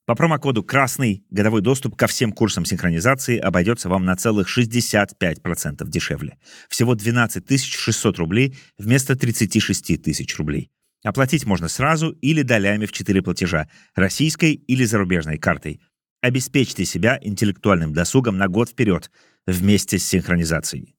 По 0.04 0.16
промокоду 0.16 0.64
«Красный» 0.64 1.24
годовой 1.30 1.60
доступ 1.60 1.94
ко 1.94 2.08
всем 2.08 2.32
курсам 2.32 2.64
синхронизации 2.64 3.38
обойдется 3.38 3.88
вам 3.88 4.04
на 4.04 4.16
целых 4.16 4.48
65% 4.48 5.86
дешевле. 5.86 6.38
Всего 6.68 6.96
12 6.96 7.62
600 7.62 8.18
рублей 8.18 8.56
вместо 8.78 9.14
36 9.14 10.02
тысяч 10.02 10.36
рублей. 10.38 10.72
Оплатить 11.04 11.46
можно 11.46 11.68
сразу 11.68 12.10
или 12.10 12.42
долями 12.42 12.86
в 12.86 12.92
4 12.92 13.22
платежа, 13.22 13.68
российской 13.94 14.54
или 14.54 14.84
зарубежной 14.84 15.38
картой. 15.38 15.80
Обеспечьте 16.20 16.84
себя 16.84 17.18
интеллектуальным 17.22 17.92
досугом 17.92 18.36
на 18.38 18.48
год 18.48 18.70
вперед 18.70 19.08
вместе 19.46 19.98
с 19.98 20.04
синхронизацией. 20.04 20.96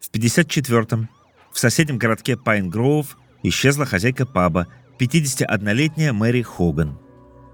В 0.00 0.10
54-м 0.10 1.10
в 1.52 1.58
соседнем 1.58 1.98
городке 1.98 2.36
Пайн-Гроув 2.36 3.16
исчезла 3.42 3.86
хозяйка 3.86 4.26
паба, 4.26 4.68
51-летняя 4.98 6.12
Мэри 6.12 6.42
Хоган. 6.42 6.98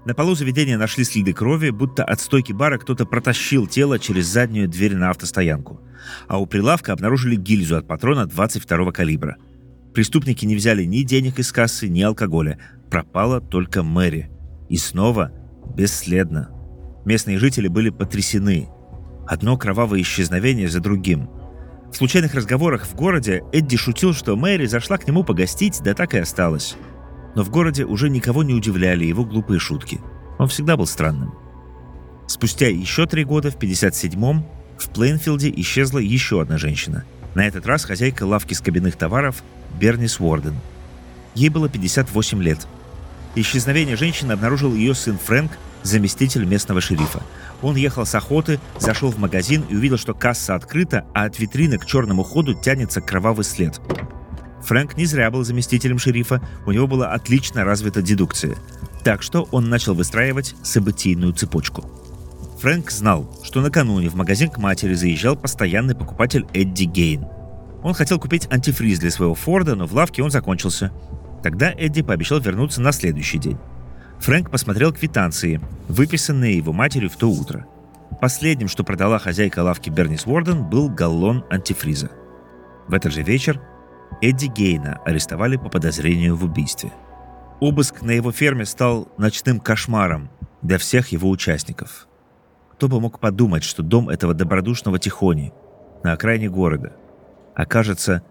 На 0.05 0.13
полу 0.13 0.35
заведения 0.35 0.77
нашли 0.77 1.03
следы 1.03 1.33
крови, 1.33 1.71
будто 1.71 2.03
от 2.03 2.19
стойки 2.19 2.53
бара 2.53 2.77
кто-то 2.77 3.05
протащил 3.05 3.65
тело 3.65 3.97
через 3.97 4.27
заднюю 4.27 4.67
дверь 4.67 4.95
на 4.95 5.09
автостоянку. 5.09 5.81
А 6.27 6.39
у 6.39 6.45
прилавка 6.45 6.93
обнаружили 6.93 7.35
гильзу 7.35 7.77
от 7.77 7.87
патрона 7.87 8.27
22 8.27 8.91
калибра. 8.91 9.37
Преступники 9.95 10.45
не 10.45 10.55
взяли 10.55 10.83
ни 10.83 11.01
денег 11.01 11.39
из 11.39 11.51
кассы, 11.51 11.87
ни 11.87 12.01
алкоголя. 12.01 12.59
Пропала 12.91 13.41
только 13.41 13.81
Мэри. 13.81 14.29
И 14.69 14.77
снова 14.77 15.31
бесследно. 15.75 16.51
Местные 17.05 17.39
жители 17.39 17.67
были 17.67 17.89
потрясены. 17.89 18.67
Одно 19.27 19.57
кровавое 19.57 20.01
исчезновение 20.01 20.67
за 20.67 20.81
другим– 20.81 21.29
в 21.95 21.97
случайных 21.97 22.33
разговорах 22.33 22.85
в 22.85 22.93
городе 22.93 23.41
Эдди 23.53 23.77
шутил, 23.77 24.13
что 24.13 24.35
Мэри 24.35 24.65
зашла 24.65 24.97
к 24.97 25.07
нему 25.07 25.23
погостить, 25.23 25.79
да 25.81 25.93
так 25.93 26.13
и 26.13 26.17
осталась. 26.17 26.75
Но 27.35 27.43
в 27.43 27.49
городе 27.49 27.85
уже 27.85 28.09
никого 28.09 28.43
не 28.43 28.53
удивляли 28.53 29.05
его 29.05 29.23
глупые 29.23 29.61
шутки. 29.61 30.01
Он 30.37 30.49
всегда 30.49 30.75
был 30.75 30.87
странным. 30.87 31.33
Спустя 32.27 32.67
еще 32.67 33.05
три 33.05 33.23
года, 33.23 33.49
в 33.49 33.55
57-м, 33.55 34.45
в 34.77 34.89
Плейнфилде 34.89 35.49
исчезла 35.55 35.99
еще 35.99 36.41
одна 36.41 36.57
женщина. 36.57 37.05
На 37.33 37.47
этот 37.47 37.65
раз 37.65 37.85
хозяйка 37.85 38.25
лавки 38.25 38.53
с 38.53 38.59
кабинных 38.59 38.97
товаров 38.97 39.41
Бернис 39.79 40.19
Уорден. 40.19 40.55
Ей 41.33 41.47
было 41.47 41.69
58 41.69 42.43
лет. 42.43 42.67
Исчезновение 43.35 43.95
женщины 43.95 44.33
обнаружил 44.33 44.75
ее 44.75 44.95
сын 44.95 45.17
Фрэнк, 45.17 45.53
заместитель 45.83 46.43
местного 46.43 46.81
шерифа. 46.81 47.21
Он 47.61 47.75
ехал 47.75 48.05
с 48.05 48.13
охоты, 48.15 48.59
зашел 48.79 49.11
в 49.11 49.17
магазин 49.17 49.63
и 49.69 49.75
увидел, 49.75 49.97
что 49.97 50.13
касса 50.13 50.55
открыта, 50.55 51.05
а 51.13 51.23
от 51.23 51.39
витрины 51.39 51.77
к 51.77 51.85
черному 51.85 52.23
ходу 52.23 52.53
тянется 52.53 53.01
кровавый 53.01 53.45
след. 53.45 53.79
Фрэнк 54.63 54.97
не 54.97 55.05
зря 55.05 55.29
был 55.31 55.43
заместителем 55.43 55.99
шерифа, 55.99 56.41
у 56.65 56.71
него 56.71 56.87
была 56.87 57.13
отлично 57.13 57.63
развита 57.63 58.01
дедукция. 58.01 58.55
Так 59.03 59.21
что 59.21 59.47
он 59.51 59.69
начал 59.69 59.93
выстраивать 59.93 60.55
событийную 60.63 61.33
цепочку. 61.33 61.83
Фрэнк 62.59 62.89
знал, 62.89 63.29
что 63.43 63.61
накануне 63.61 64.09
в 64.09 64.15
магазин 64.15 64.49
к 64.49 64.57
матери 64.57 64.95
заезжал 64.95 65.35
постоянный 65.35 65.95
покупатель 65.95 66.47
Эдди 66.53 66.85
Гейн. 66.85 67.25
Он 67.83 67.93
хотел 67.93 68.19
купить 68.19 68.47
антифриз 68.51 68.97
для 68.97 69.11
своего 69.11 69.35
Форда, 69.35 69.75
но 69.75 69.85
в 69.85 69.93
лавке 69.93 70.23
он 70.23 70.31
закончился. 70.31 70.91
Тогда 71.43 71.71
Эдди 71.71 72.01
пообещал 72.01 72.39
вернуться 72.39 72.81
на 72.81 72.91
следующий 72.91 73.37
день. 73.37 73.59
Фрэнк 74.25 74.49
посмотрел 74.49 74.91
квитанции, 74.91 75.61
выписанные 75.87 76.57
его 76.57 76.73
матерью 76.73 77.11
в 77.11 77.15
то 77.15 77.29
утро. 77.29 77.67
Последним, 78.19 78.67
что 78.67 78.83
продала 78.83 79.19
хозяйка 79.19 79.59
лавки 79.59 79.91
Бернис 79.91 80.25
Уорден, 80.25 80.67
был 80.67 80.89
галлон 80.89 81.45
антифриза. 81.51 82.09
В 82.87 82.95
этот 82.95 83.13
же 83.13 83.21
вечер 83.21 83.61
Эдди 84.23 84.47
Гейна 84.47 84.99
арестовали 85.05 85.57
по 85.57 85.69
подозрению 85.69 86.35
в 86.35 86.43
убийстве. 86.43 86.91
Обыск 87.59 88.01
на 88.01 88.09
его 88.09 88.31
ферме 88.31 88.65
стал 88.65 89.07
ночным 89.19 89.59
кошмаром 89.59 90.31
для 90.63 90.79
всех 90.79 91.09
его 91.09 91.29
участников. 91.29 92.07
Кто 92.71 92.87
бы 92.87 92.99
мог 92.99 93.19
подумать, 93.19 93.63
что 93.63 93.83
дом 93.83 94.09
этого 94.09 94.33
добродушного 94.33 94.97
Тихони 94.97 95.53
на 96.03 96.13
окраине 96.13 96.49
города 96.49 96.93
окажется 97.53 98.23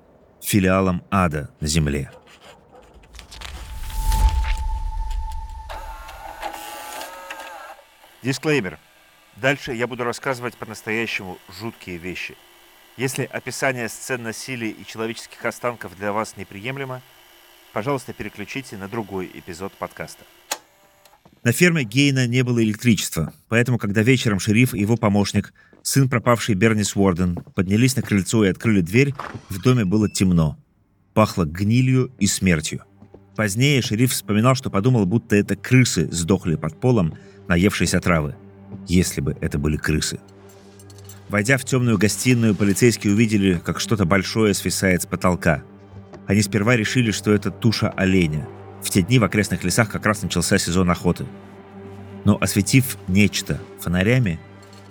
филиалом 0.43 1.05
ада 1.13 1.51
на 1.61 1.69
земле. 1.69 2.11
Дисклеймер. 8.25 8.79
Дальше 9.37 9.75
я 9.75 9.87
буду 9.87 10.03
рассказывать 10.03 10.57
по-настоящему 10.57 11.37
жуткие 11.61 11.99
вещи. 11.99 12.37
Если 12.97 13.25
описание 13.25 13.89
сцен 13.91 14.23
насилия 14.23 14.71
и 14.71 14.87
человеческих 14.87 15.45
останков 15.45 15.95
для 15.99 16.11
вас 16.13 16.39
неприемлемо, 16.39 17.03
пожалуйста, 17.75 18.15
переключите 18.15 18.79
на 18.79 18.89
другой 18.89 19.31
эпизод 19.35 19.75
подкаста. 19.75 20.25
На 21.43 21.53
ферме 21.53 21.85
Гейна 21.85 22.27
не 22.27 22.43
было 22.43 22.65
электричества, 22.65 23.35
поэтому, 23.49 23.77
когда 23.77 24.01
вечером 24.01 24.39
шериф 24.39 24.73
и 24.73 24.81
его 24.81 24.97
помощник, 24.97 25.53
сын 25.83 26.09
пропавший 26.09 26.55
Бернис 26.55 26.97
Уорден, 26.97 27.37
поднялись 27.55 27.95
на 27.97 28.03
крыльцо 28.03 28.43
и 28.47 28.49
открыли 28.49 28.81
дверь, 28.81 29.13
в 29.51 29.61
доме 29.61 29.85
было 29.85 30.09
темно. 30.09 30.57
Пахло 31.13 31.45
гнилью 31.45 32.11
и 32.19 32.27
смертью. 32.27 32.85
Позднее 33.37 33.83
шериф 33.83 34.13
вспоминал, 34.13 34.55
что 34.55 34.71
подумал, 34.71 35.07
будто 35.07 35.35
это 35.35 35.57
крысы 35.57 36.09
сдохли 36.13 36.55
под 36.55 36.79
полом, 36.81 37.15
наевшиеся 37.49 38.01
травы, 38.01 38.37
если 38.87 39.21
бы 39.21 39.37
это 39.41 39.59
были 39.59 39.77
крысы. 39.77 40.21
Войдя 41.29 41.59
в 41.59 41.65
темную 41.65 41.99
гостиную, 41.99 42.55
полицейские 42.55 43.13
увидели, 43.13 43.61
как 43.65 43.81
что-то 43.81 44.05
большое 44.05 44.55
свисает 44.55 45.03
с 45.03 45.07
потолка. 45.07 45.65
Они 46.27 46.43
сперва 46.43 46.77
решили, 46.77 47.11
что 47.11 47.33
это 47.33 47.51
туша 47.51 47.91
оленя. 47.91 48.47
В 48.83 48.91
те 48.91 49.03
дни 49.03 49.19
в 49.19 49.25
окрестных 49.25 49.65
лесах 49.65 49.91
как 49.91 50.07
раз 50.07 50.23
начался 50.23 50.59
сезон 50.59 50.91
охоты. 50.91 51.27
Но 52.25 52.39
осветив 52.41 52.99
нечто 53.09 53.61
фонарями, 53.81 54.39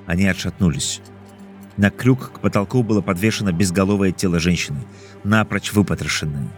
они 0.05 0.27
отшатнулись. 0.27 1.01
На 1.77 1.89
крюк 1.89 2.33
к 2.33 2.39
потолку 2.39 2.83
было 2.83 3.01
подвешено 3.01 3.51
безголовое 3.51 4.11
тело 4.11 4.39
женщины, 4.39 4.83
напрочь 5.23 5.71
выпотрошенное. 5.71 6.49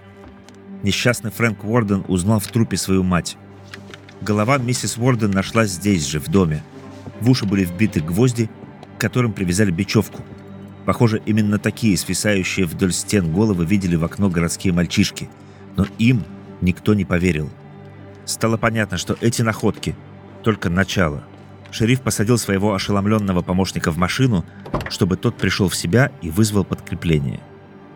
Несчастный 0.85 1.31
Фрэнк 1.31 1.63
Уорден 1.63 2.05
узнал 2.07 2.39
в 2.39 2.45
трупе 2.45 2.77
свою 2.77 3.01
мать. 3.01 3.37
Голова 4.21 4.59
миссис 4.59 4.99
Уорден 4.99 5.31
нашлась 5.31 5.71
здесь 5.71 6.05
же, 6.05 6.19
в 6.19 6.27
доме. 6.27 6.63
В 7.21 7.29
уши 7.31 7.47
были 7.47 7.65
вбиты 7.65 8.01
гвозди, 8.01 8.51
к 8.95 9.01
которым 9.01 9.33
привязали 9.33 9.71
бечевку. 9.71 10.21
Похоже, 10.85 11.23
именно 11.25 11.57
такие 11.57 11.97
свисающие 11.97 12.67
вдоль 12.67 12.93
стен 12.93 13.33
головы 13.33 13.65
видели 13.65 13.95
в 13.95 14.03
окно 14.03 14.29
городские 14.29 14.73
мальчишки. 14.73 15.27
Но 15.75 15.87
им 15.97 16.23
никто 16.61 16.93
не 16.93 17.03
поверил. 17.03 17.49
Стало 18.25 18.57
понятно, 18.57 18.99
что 18.99 19.17
эти 19.21 19.41
находки— 19.41 19.95
только 20.43 20.69
начало. 20.69 21.23
Шериф 21.71 22.01
посадил 22.01 22.37
своего 22.37 22.75
ошеломленного 22.75 23.41
помощника 23.41 23.89
в 23.89 23.97
машину, 23.97 24.45
чтобы 24.89 25.17
тот 25.17 25.35
пришел 25.35 25.67
в 25.67 25.75
себя 25.75 26.11
и 26.21 26.29
вызвал 26.29 26.63
подкрепление. 26.63 27.39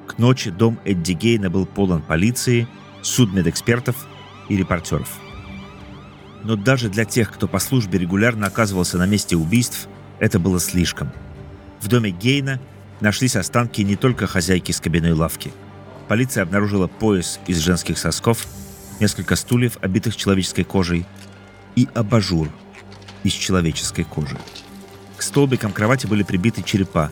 К 0.10 0.18
ночи 0.18 0.50
дом 0.50 0.80
Эдди 0.86 1.12
Гейна 1.12 1.52
был 1.52 1.68
полон 1.68 2.02
полиции, 2.02 2.68
судмедэкспертов 3.04 4.08
и 4.50 4.58
репортеров. 4.58 5.08
Но 6.44 6.56
даже 6.56 6.90
для 6.90 7.06
тех, 7.06 7.32
кто 7.32 7.48
по 7.48 7.60
службе 7.60 8.00
регулярно 8.00 8.48
оказывался 8.48 8.98
на 8.98 9.06
месте 9.06 9.36
убийств, 9.36 9.88
это 10.18 10.40
было 10.40 10.60
слишком. 10.60 11.12
В 11.80 11.88
доме 11.88 12.10
Гейна 12.10 12.60
нашлись 13.02 13.36
останки 13.36 13.82
не 13.82 13.96
только 13.96 14.26
хозяйки 14.26 14.72
с 14.72 14.82
кабиной 14.82 15.14
лавки. 15.14 15.54
Полиция 16.08 16.42
обнаружила 16.42 16.88
пояс 16.88 17.40
из 17.46 17.60
женских 17.60 18.00
сосков, 18.00 18.48
несколько 19.00 19.36
стульев, 19.36 19.78
обитых 19.80 20.16
человеческой 20.16 20.64
кожей, 20.64 21.06
и 21.76 21.88
абажур 21.94 22.50
из 23.24 23.34
человеческой 23.34 24.06
кожи. 24.06 24.38
К 25.18 25.22
столбикам 25.22 25.72
кровати 25.72 26.08
были 26.08 26.24
прибиты 26.24 26.64
черепа. 26.64 27.12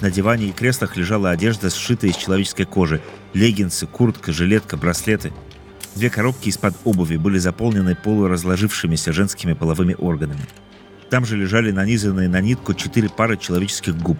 На 0.00 0.10
диване 0.10 0.48
и 0.48 0.52
креслах 0.52 0.96
лежала 0.96 1.30
одежда, 1.30 1.70
сшитая 1.70 2.10
из 2.10 2.16
человеческой 2.16 2.64
кожи. 2.64 3.00
Леггинсы, 3.32 3.86
куртка, 3.86 4.32
жилетка, 4.32 4.76
браслеты. 4.76 5.32
Две 5.94 6.10
коробки 6.10 6.48
из-под 6.50 6.74
обуви 6.84 7.16
были 7.16 7.38
заполнены 7.38 7.94
полуразложившимися 7.94 9.12
женскими 9.12 9.54
половыми 9.54 9.94
органами. 9.98 10.46
Там 11.08 11.24
же 11.24 11.36
лежали 11.36 11.70
нанизанные 11.70 12.28
на 12.28 12.40
нитку 12.40 12.74
четыре 12.74 13.08
пары 13.08 13.38
человеческих 13.38 13.96
губ. 13.96 14.18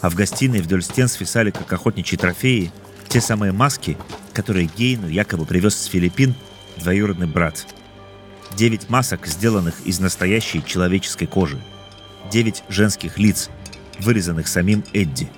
А 0.00 0.10
в 0.10 0.14
гостиной 0.14 0.60
вдоль 0.60 0.82
стен 0.82 1.08
свисали, 1.08 1.50
как 1.50 1.72
охотничьи 1.72 2.16
трофеи, 2.16 2.72
те 3.08 3.20
самые 3.20 3.50
маски, 3.50 3.98
которые 4.32 4.70
Гейну 4.76 5.08
якобы 5.08 5.44
привез 5.44 5.74
с 5.74 5.86
Филиппин 5.86 6.34
двоюродный 6.76 7.26
брат. 7.26 7.66
Девять 8.56 8.88
масок, 8.88 9.26
сделанных 9.26 9.74
из 9.84 9.98
настоящей 9.98 10.64
человеческой 10.64 11.26
кожи. 11.26 11.60
Девять 12.30 12.62
женских 12.68 13.18
лиц, 13.18 13.50
вырезанных 14.00 14.48
самим 14.48 14.84
Эдди. 14.92 15.28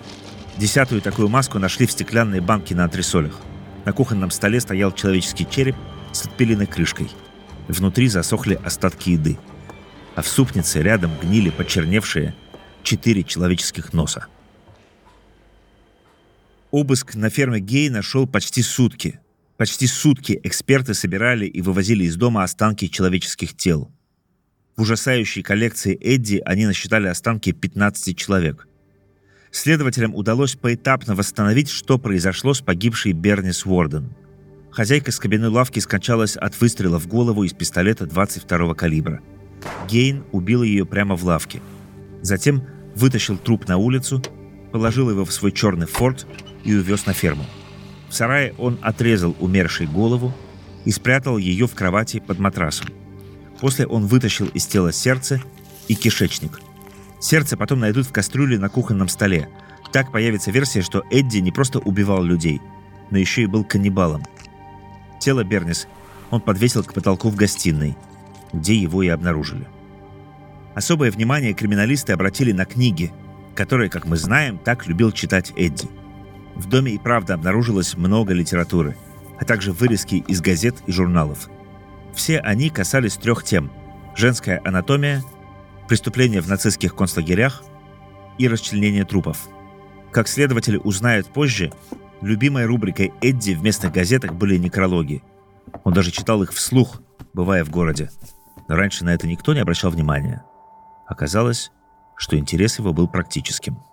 Десятую 0.59 1.01
такую 1.01 1.29
маску 1.29 1.59
нашли 1.59 1.87
в 1.87 1.93
стеклянной 1.93 2.41
банке 2.41 2.75
на 2.75 2.85
антресолях. 2.85 3.41
На 3.85 3.93
кухонном 3.93 4.31
столе 4.31 4.61
стоял 4.61 4.93
человеческий 4.93 5.47
череп 5.49 5.77
с 6.13 6.25
отпиленной 6.25 6.67
крышкой. 6.67 7.11
Внутри 7.69 8.09
засохли 8.09 8.59
остатки 8.65 9.11
еды. 9.11 9.39
А 10.15 10.23
в 10.23 10.29
супнице 10.29 10.83
рядом 10.83 11.11
гнили 11.21 11.51
почерневшие 11.51 12.35
четыре 12.83 13.23
человеческих 13.23 13.93
носа. 13.93 14.27
Обыск 16.71 17.15
на 17.15 17.31
ферме 17.31 17.61
Гей 17.61 17.91
нашел 17.91 18.27
почти 18.27 18.63
сутки. 18.63 19.21
Почти 19.57 19.87
сутки 19.87 20.41
эксперты 20.43 20.95
собирали 20.95 21.47
и 21.47 21.61
вывозили 21.61 22.05
из 22.05 22.17
дома 22.17 22.43
останки 22.43 22.89
человеческих 22.89 23.57
тел. 23.57 23.91
В 24.77 24.83
ужасающей 24.83 25.43
коллекции 25.43 25.99
Эдди 26.01 26.41
они 26.45 26.67
насчитали 26.67 27.07
останки 27.07 27.53
15 27.53 28.17
человек. 28.17 28.67
Следователям 29.51 30.15
удалось 30.15 30.55
поэтапно 30.55 31.15
восстановить, 31.15 31.69
что 31.69 31.99
произошло 31.99 32.55
с 32.55 32.63
погибшей 32.63 33.13
Бернис 33.13 33.67
Уорден. 33.67 34.15
Хозяйка 34.71 35.13
с 35.13 35.19
кабиной 35.19 35.49
лавки 35.49 35.79
скончалась 35.79 36.37
от 36.37 36.59
выстрела 36.59 36.99
в 36.99 37.07
голову 37.07 37.45
из 37.45 37.53
пистолета 37.53 38.07
22 38.07 38.75
калибра. 38.75 39.21
Гейн 39.89 40.25
убил 40.33 40.63
ее 40.63 40.87
прямо 40.87 41.17
в 41.17 41.25
лавке. 41.25 41.61
Затем 42.23 42.67
вытащил 42.95 43.37
труп 43.37 43.69
на 43.69 43.77
улицу, 43.77 44.23
положил 44.73 45.11
его 45.11 45.27
в 45.27 45.33
свой 45.33 45.53
черный 45.53 45.87
форт 45.87 46.27
и 46.65 46.75
увез 46.75 47.05
на 47.05 47.13
ферму. 47.13 47.45
В 48.09 48.15
сарае 48.15 48.55
он 48.57 48.79
отрезал 48.81 49.37
умершей 49.39 49.87
голову 49.87 50.33
и 50.87 50.91
спрятал 50.91 51.37
ее 51.37 51.67
в 51.67 51.75
кровати 51.75 52.23
под 52.27 52.39
матрасом. 52.39 52.89
После 53.63 53.87
он 53.87 54.07
вытащил 54.07 54.49
из 54.49 54.67
тела 54.67 54.93
сердце 54.93 55.41
и 55.89 55.95
кишечник. 55.95 56.61
Сердце 57.21 57.57
потом 57.57 57.81
найдут 57.81 58.07
в 58.07 58.13
кастрюле 58.13 58.59
на 58.59 58.69
кухонном 58.69 59.09
столе. 59.09 59.49
Так 59.91 60.13
появится 60.13 60.51
версия, 60.51 60.83
что 60.83 61.05
Эдди 61.11 61.39
не 61.39 61.51
просто 61.51 61.79
убивал 61.79 62.23
людей, 62.23 62.61
но 63.11 63.19
еще 63.19 63.45
и 63.45 63.47
был 63.47 63.65
каннибалом. 63.65 64.25
Тело 65.21 65.45
Бернис 65.45 65.87
он 66.31 66.41
подвесил 66.41 66.85
к 66.85 66.93
потолку 66.93 67.31
в 67.31 67.37
гостиной, 67.37 67.97
где 68.53 68.75
его 68.75 69.03
и 69.03 69.09
обнаружили. 69.09 69.67
Особое 70.75 71.11
внимание 71.11 71.55
криминалисты 71.55 72.13
обратили 72.13 72.53
на 72.53 72.67
книги, 72.67 73.13
которые, 73.55 73.89
как 73.89 74.07
мы 74.07 74.17
знаем, 74.17 74.59
так 74.59 74.87
любил 74.87 75.13
читать 75.13 75.53
Эдди– 75.57 75.89
в 76.55 76.69
доме 76.69 76.93
и 76.93 76.99
правда 76.99 77.35
обнаружилось 77.35 77.97
много 77.97 78.35
литературы, 78.35 78.97
а 79.39 79.45
также 79.45 79.73
вырезки 79.73 80.17
из 80.27 80.41
газет 80.41 80.77
и 80.87 80.93
журналов. 80.93 81.49
Все 82.15 82.39
они 82.39 82.71
касались 82.71 83.17
трех 83.17 83.45
тем– 83.45 83.71
женская 84.17 84.61
анатомия, 84.65 85.23
преступления 85.89 86.41
в 86.41 86.49
нацистских 86.49 86.95
концлагерях 86.95 87.63
и 88.39 88.49
расчленение 88.49 89.05
трупов. 89.05 89.49
Как 90.11 90.29
следователи 90.29 90.77
узнают 90.77 91.27
позже, 91.27 91.73
любимой 92.21 92.67
рубрикой 92.67 93.13
Эдди 93.21 93.53
в 93.53 93.63
местных 93.63 93.93
газетах 93.93 94.35
были 94.35 94.59
некрологи. 94.59 95.23
Он 95.85 95.93
даже 95.93 96.11
читал 96.11 96.43
их 96.43 96.53
вслух, 96.53 97.01
бывая 97.33 97.65
в 97.65 97.71
городе. 97.71 98.11
Но 98.69 98.77
раньше 98.77 99.05
на 99.05 99.15
это 99.15 99.27
никто 99.27 99.55
не 99.55 99.61
обращал 99.61 99.91
внимания. 99.91 100.45
Оказалось, 101.07 101.71
что 102.17 102.39
интерес 102.39 102.79
его 102.79 102.93
был 102.93 103.09
практическим– 103.09 103.83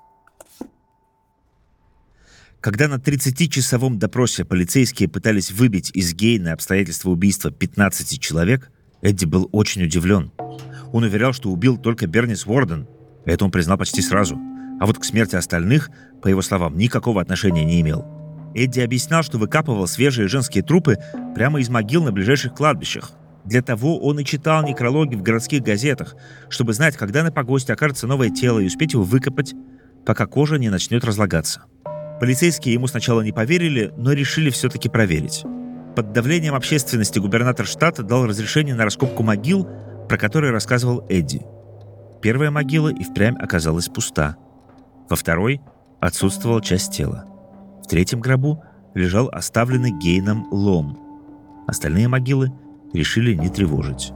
когда 2.62 2.88
на 2.88 2.96
30-часовом 2.96 4.00
допросе 4.00 4.44
полицейские 4.44 5.08
пытались 5.08 5.52
выбить 5.52 5.92
из 5.94 6.14
Гейна 6.14 6.54
обстоятельства 6.54 7.10
убийства 7.10 7.52
15 7.52 8.20
человек, 8.20 8.70
Эдди 9.02 9.26
был 9.26 9.48
очень 9.54 9.84
удивлен. 9.84 10.32
Он 10.92 11.04
уверял, 11.04 11.32
что 11.32 11.52
убил 11.52 11.78
только 11.78 12.08
Бернис 12.08 12.46
Уорден. 12.46 12.88
Это 13.26 13.46
он 13.46 13.52
признал 13.52 13.78
почти 13.78 14.02
сразу. 14.02 14.38
А 14.82 14.86
вот 14.86 14.98
к 14.98 15.06
смерти 15.06 15.36
остальных, 15.36 15.90
по 16.22 16.28
его 16.28 16.42
словам, 16.42 16.78
никакого 16.78 17.22
отношения 17.22 17.64
не 17.64 17.80
имел. 17.80 18.06
Эдди 18.56 18.80
объяснял, 18.82 19.24
что 19.24 19.38
выкапывал 19.38 19.88
свежие 19.88 20.28
женские 20.28 20.64
трупы 20.64 20.98
прямо 21.36 21.62
из 21.62 21.70
могил 21.70 22.04
на 22.04 22.12
ближайших 22.12 22.56
кладбищах. 22.56 23.12
Для 23.46 23.62
того 23.62 24.00
он 24.00 24.20
и 24.20 24.26
читал 24.26 24.66
некрологи 24.66 25.16
в 25.16 25.22
городских 25.22 25.62
газетах, 25.62 26.16
чтобы 26.50 26.74
знать, 26.74 26.98
когда 26.98 27.24
на 27.24 27.32
погосте 27.32 27.72
окажется 27.72 28.08
новое 28.08 28.32
тело 28.32 28.60
и 28.60 28.68
успеть 28.68 28.94
его 28.94 29.04
выкопать, 29.04 29.54
пока 30.06 30.26
кожа 30.26 30.58
не 30.58 30.70
начнет 30.70 31.06
разлагаться. 31.06 31.64
Полицейские 32.20 32.74
ему 32.74 32.88
сначала 32.88 33.22
не 33.22 33.32
поверили, 33.32 33.94
но 33.96 34.12
решили 34.12 34.50
все-таки 34.50 34.90
проверить. 34.90 35.44
Под 35.96 36.12
давлением 36.12 36.54
общественности 36.54 37.20
губернатор 37.20 37.66
штата 37.66 38.04
дал 38.04 38.26
разрешение 38.26 38.76
на 38.76 38.84
раскопку 38.84 39.24
могил, 39.24 39.68
про 40.08 40.18
которые 40.18 40.52
рассказывал 40.52 41.06
Эдди. 41.10 41.42
Первая 42.22 42.52
могила 42.52 42.90
и 42.90 43.04
впрямь 43.04 43.38
оказалась 43.38 43.88
пуста. 43.88 44.36
Во 45.10 45.16
второй 45.16 45.62
отсутствовала 46.00 46.62
часть 46.62 46.92
тела. 46.92 47.26
В 47.84 47.88
третьем 47.88 48.20
гробу 48.20 48.64
лежал 48.94 49.30
оставленный 49.30 49.92
Гейном 49.92 50.48
лом. 50.52 51.00
Остальные 51.68 52.08
могилы 52.08 52.52
решили 52.94 53.34
не 53.34 53.50
тревожить. 53.50 54.12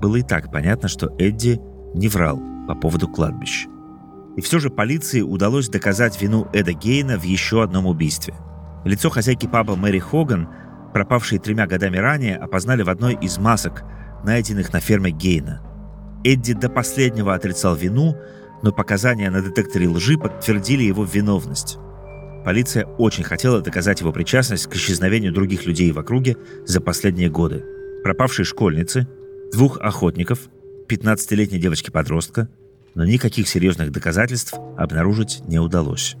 Было 0.00 0.16
и 0.16 0.22
так 0.22 0.50
понятно, 0.50 0.88
что 0.88 1.14
Эдди 1.18 1.60
не 1.94 2.08
врал 2.08 2.40
по 2.66 2.74
поводу 2.74 3.08
кладбища. 3.08 3.71
И 4.36 4.40
все 4.40 4.58
же 4.58 4.70
полиции 4.70 5.20
удалось 5.20 5.68
доказать 5.68 6.20
вину 6.20 6.48
Эда 6.52 6.72
Гейна 6.72 7.18
в 7.18 7.22
еще 7.22 7.62
одном 7.62 7.86
убийстве. 7.86 8.34
Лицо 8.84 9.10
хозяйки 9.10 9.46
паба 9.46 9.76
Мэри 9.76 9.98
Хоган, 9.98 10.48
пропавшей 10.92 11.38
тремя 11.38 11.66
годами 11.66 11.98
ранее, 11.98 12.36
опознали 12.36 12.82
в 12.82 12.88
одной 12.88 13.14
из 13.14 13.38
масок, 13.38 13.84
найденных 14.24 14.72
на 14.72 14.80
ферме 14.80 15.10
Гейна. 15.10 15.60
Эдди 16.24 16.54
до 16.54 16.68
последнего 16.68 17.34
отрицал 17.34 17.74
вину, 17.76 18.16
но 18.62 18.72
показания 18.72 19.30
на 19.30 19.42
детекторе 19.42 19.88
лжи 19.88 20.16
подтвердили 20.16 20.82
его 20.82 21.04
виновность. 21.04 21.78
Полиция 22.44 22.86
очень 22.86 23.24
хотела 23.24 23.60
доказать 23.60 24.00
его 24.00 24.12
причастность 24.12 24.66
к 24.66 24.74
исчезновению 24.74 25.32
других 25.32 25.66
людей 25.66 25.92
в 25.92 25.98
округе 25.98 26.36
за 26.64 26.80
последние 26.80 27.28
годы. 27.28 27.64
Пропавшей 28.02 28.44
школьницы, 28.44 29.06
двух 29.52 29.78
охотников, 29.78 30.40
15-летней 30.88 31.58
девочки-подростка– 31.58 32.48
но 32.94 33.04
никаких 33.04 33.48
серьезных 33.48 33.92
доказательств 33.92 34.54
обнаружить 34.76 35.42
не 35.46 35.58
удалось. 35.58 36.16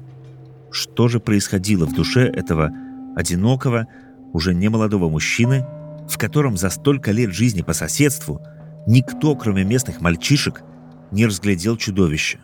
Что 0.70 1.08
же 1.08 1.20
происходило 1.20 1.86
в 1.86 1.94
душе 1.94 2.26
этого 2.26 2.70
одинокого, 3.14 3.86
уже 4.32 4.54
немолодого 4.54 5.08
мужчины, 5.08 5.66
в 6.08 6.16
котором 6.18 6.56
за 6.56 6.70
столько 6.70 7.12
лет 7.12 7.32
жизни 7.32 7.62
по 7.62 7.74
соседству 7.74 8.40
никто, 8.86 9.36
кроме 9.36 9.64
местных 9.64 10.00
мальчишек, 10.00 10.62
не 11.10 11.26
разглядел 11.26 11.76
чудовище? 11.76 12.38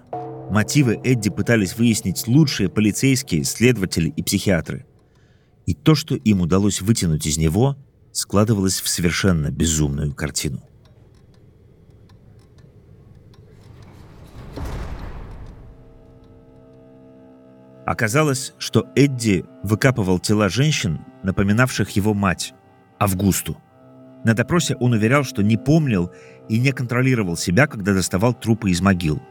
Мотивы 0.51 0.99
Эдди 1.05 1.31
пытались 1.31 1.77
выяснить 1.77 2.27
лучшие 2.27 2.69
полицейские, 2.69 3.45
следователи 3.45 4.09
и 4.09 4.23
психиатры. 4.23 4.87
И 5.67 5.75
то, 5.75 5.95
что 5.95 6.15
им 6.15 6.41
удалось 6.41 6.81
вытянуть 6.81 7.27
из 7.27 7.37
него, 7.37 7.77
складывалось 8.13 8.81
в 8.81 8.89
совершенно 8.89 9.51
безумную 9.51 10.15
картину. 10.15 10.63
Оказалось, 17.89 18.53
что 18.59 18.87
Эдди 18.95 19.47
выкапывал 19.63 20.19
тела 20.19 20.51
женщин, 20.51 21.07
напоминавших 21.23 21.89
его 21.93 22.13
мать, 22.13 22.53
Августу. 22.99 23.57
На 24.25 24.35
допросе 24.35 24.77
он 24.77 24.93
уверял, 24.93 25.25
что 25.25 25.43
не 25.43 25.57
помнил 25.57 26.13
и 26.51 26.59
не 26.59 26.73
контролировал 26.73 27.35
себя, 27.35 27.67
когда 27.67 27.95
доставал 27.95 28.35
трупы 28.35 28.73
из 28.73 28.83
могил. 28.83 29.23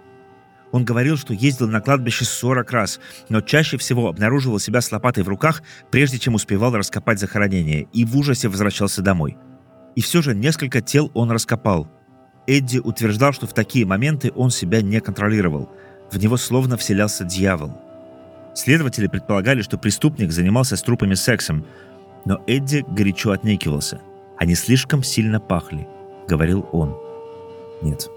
Он 0.72 0.86
говорил, 0.86 1.18
что 1.18 1.36
ездил 1.36 1.68
на 1.68 1.82
кладбище 1.82 2.26
40 2.26 2.72
раз, 2.72 3.00
но 3.30 3.42
чаще 3.42 3.78
всего 3.78 4.08
обнаруживал 4.08 4.58
себя 4.58 4.82
с 4.82 4.92
лопатой 4.92 5.24
в 5.24 5.30
руках, 5.30 5.62
прежде 5.92 6.18
чем 6.18 6.34
успевал 6.34 6.76
раскопать 6.76 7.20
захоронение, 7.20 7.88
и 7.94 8.06
в 8.06 8.18
ужасе 8.18 8.48
возвращался 8.48 9.04
домой. 9.04 9.38
И 9.96 10.02
все 10.02 10.24
же 10.24 10.34
несколько 10.34 10.82
тел 10.82 11.12
он 11.14 11.30
раскопал. 11.30 11.92
Эдди 12.48 12.80
утверждал, 12.80 13.34
что 13.34 13.46
в 13.46 13.54
такие 13.54 13.86
моменты 13.86 14.32
он 14.36 14.50
себя 14.50 14.82
не 14.82 15.00
контролировал. 15.00 15.72
В 16.12 16.18
него 16.18 16.38
словно 16.38 16.76
вселялся 16.76 17.24
дьявол– 17.24 17.84
Следователи 18.58 19.06
предполагали, 19.06 19.62
что 19.62 19.78
преступник 19.78 20.32
занимался 20.32 20.78
с 20.78 20.82
трупами 20.82 21.14
сексом, 21.14 21.64
но 22.26 22.42
Эдди 22.48 22.84
горячо 22.88 23.30
отнекивался. 23.30 24.02
«Они 24.36 24.56
слишком 24.56 25.04
сильно 25.04 25.40
пахли»,— 25.40 25.88
говорил 26.28 26.68
он. 26.72 26.98
Нет, 27.84 28.10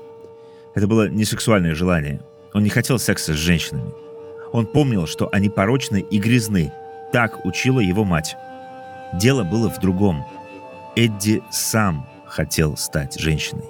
это 0.74 0.86
было 0.86 1.10
не 1.10 1.26
сексуальное 1.26 1.74
желание. 1.74 2.22
Он 2.54 2.62
не 2.62 2.70
хотел 2.70 2.98
секса 2.98 3.34
с 3.34 3.36
женщинами. 3.36 3.92
Он 4.50 4.64
помнил, 4.64 5.06
что 5.06 5.28
они 5.30 5.50
порочны 5.50 5.98
и 6.10 6.18
грязны. 6.18 6.72
Так 7.12 7.44
учила 7.44 7.80
его 7.80 8.04
мать. 8.04 8.34
Дело 9.12 9.44
было 9.44 9.68
в 9.68 9.78
другом. 9.78 10.24
Эдди 10.96 11.42
сам 11.50 12.08
хотел 12.26 12.78
стать 12.78 13.20
женщиной. 13.20 13.66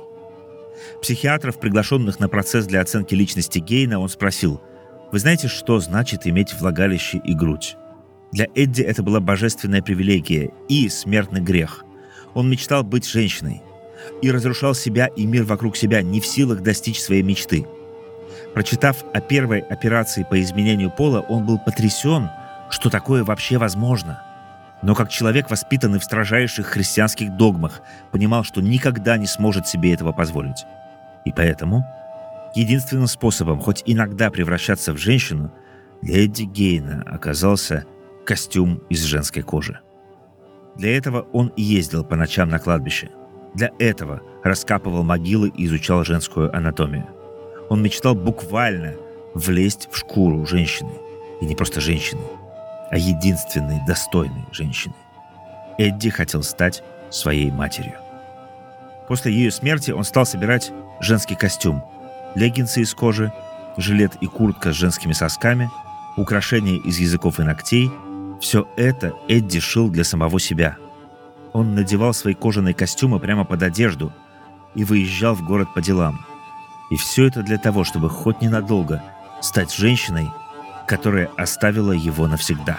Психиатров, 1.03 1.59
приглашенных 1.59 2.21
на 2.21 2.29
процесс 2.29 2.67
для 2.67 2.81
оценки 2.81 3.17
личности 3.17 3.59
Гейна, 3.59 3.99
он 3.99 4.09
спросил, 4.09 4.61
вы 5.13 5.19
знаете, 5.19 5.49
что 5.49 5.81
значит 5.81 6.27
иметь 6.27 6.55
влагалище 6.55 7.19
и 7.19 7.35
грудь? 7.35 7.77
Для 8.33 8.47
Эдди 8.55 8.83
это 8.83 9.03
была 9.03 9.21
божественная 9.21 9.83
привилегия 9.83 10.51
и 10.69 10.89
смертный 10.89 11.41
грех. 11.41 11.85
Он 12.35 12.49
мечтал 12.49 12.85
быть 12.85 13.09
женщиной 13.09 13.63
и 14.23 14.31
разрушал 14.31 14.75
себя 14.75 15.07
и 15.07 15.27
мир 15.27 15.45
вокруг 15.45 15.77
себя, 15.77 16.03
не 16.03 16.21
в 16.21 16.27
силах 16.27 16.63
достичь 16.63 17.01
своей 17.01 17.23
мечты. 17.23 17.67
Прочитав 18.55 19.05
о 19.13 19.21
первой 19.21 19.61
операции 19.61 20.25
по 20.29 20.41
изменению 20.41 20.91
пола, 20.91 21.21
он 21.21 21.45
был 21.45 21.59
потрясен, 21.59 22.31
что 22.71 22.89
такое 22.89 23.25
вообще 23.25 23.59
возможно. 23.59 24.23
Но 24.83 24.95
как 24.95 25.11
человек, 25.11 25.51
воспитанный 25.51 25.99
в 25.99 26.05
строжайших 26.05 26.67
христианских 26.67 27.37
догмах, 27.37 27.83
понимал, 28.13 28.45
что 28.45 28.61
никогда 28.61 29.19
не 29.19 29.27
сможет 29.27 29.67
себе 29.67 29.93
этого 29.93 30.13
позволить. 30.13 30.65
И 31.25 31.33
поэтому 31.33 31.85
Единственным 32.55 33.07
способом 33.07 33.61
хоть 33.61 33.83
иногда 33.87 34.31
превращаться 34.31 34.93
в 34.93 34.99
женщину 34.99 35.53
для 36.03 36.25
Эдди 36.25 36.43
Гейна 36.43 37.05
оказался 37.07 37.85
костюм 38.27 38.83
из 38.89 39.03
женской 39.05 39.43
кожи. 39.43 39.79
Для 40.77 40.97
этого 40.97 41.27
он 41.33 41.53
ездил 41.57 42.05
по 42.05 42.17
ночам 42.17 42.49
на 42.49 42.59
кладбище. 42.59 43.11
Для 43.55 43.71
этого 43.79 44.23
раскапывал 44.43 45.03
могилы 45.03 45.49
и 45.49 45.67
изучал 45.67 46.05
женскую 46.05 46.55
анатомию. 46.57 47.07
Он 47.69 47.83
мечтал 47.83 48.15
буквально 48.15 48.95
влезть 49.35 49.89
в 49.91 49.97
шкуру 49.97 50.45
женщины. 50.47 50.93
И 51.41 51.47
не 51.47 51.55
просто 51.55 51.81
женщины, 51.81 52.23
а 52.91 52.99
единственной 52.99 53.81
достойной 53.87 54.45
женщины. 54.53 54.95
Эдди 55.79 56.11
хотел 56.11 56.43
стать 56.43 56.83
своей 57.11 57.51
матерью. 57.51 57.95
После 59.09 59.33
ее 59.33 59.51
смерти 59.51 59.91
он 59.91 60.05
стал 60.05 60.27
собирать 60.27 60.73
женский 61.01 61.37
костюм– 61.37 61.85
леггинсы 62.35 62.83
из 62.83 62.95
кожи, 62.95 63.33
жилет 63.77 64.17
и 64.21 64.27
куртка 64.27 64.73
с 64.73 64.77
женскими 64.77 65.13
сосками, 65.13 65.71
украшения 66.17 66.77
из 66.77 66.99
языков 66.99 67.41
и 67.41 67.43
ногтей– 67.43 67.91
все 68.41 68.67
это 68.77 69.13
Эдди 69.29 69.61
шил 69.61 69.91
для 69.91 70.03
самого 70.03 70.41
себя. 70.41 70.79
Он 71.53 71.75
надевал 71.75 72.15
свои 72.15 72.35
кожаные 72.35 72.75
костюмы 72.75 73.21
прямо 73.21 73.45
под 73.45 73.63
одежду 73.63 74.13
и 74.75 74.83
выезжал 74.83 75.35
в 75.35 75.45
город 75.45 75.75
по 75.75 75.83
делам. 75.83 76.25
И 76.91 76.97
все 76.97 77.27
это 77.27 77.43
для 77.43 77.59
того, 77.59 77.85
чтобы 77.85 78.09
хоть 78.09 78.41
ненадолго 78.41 79.03
стать 79.43 79.73
женщиной, 79.73 80.31
которая 80.87 81.31
оставила 81.37 81.93
его 81.93 82.27
навсегда. 82.27 82.79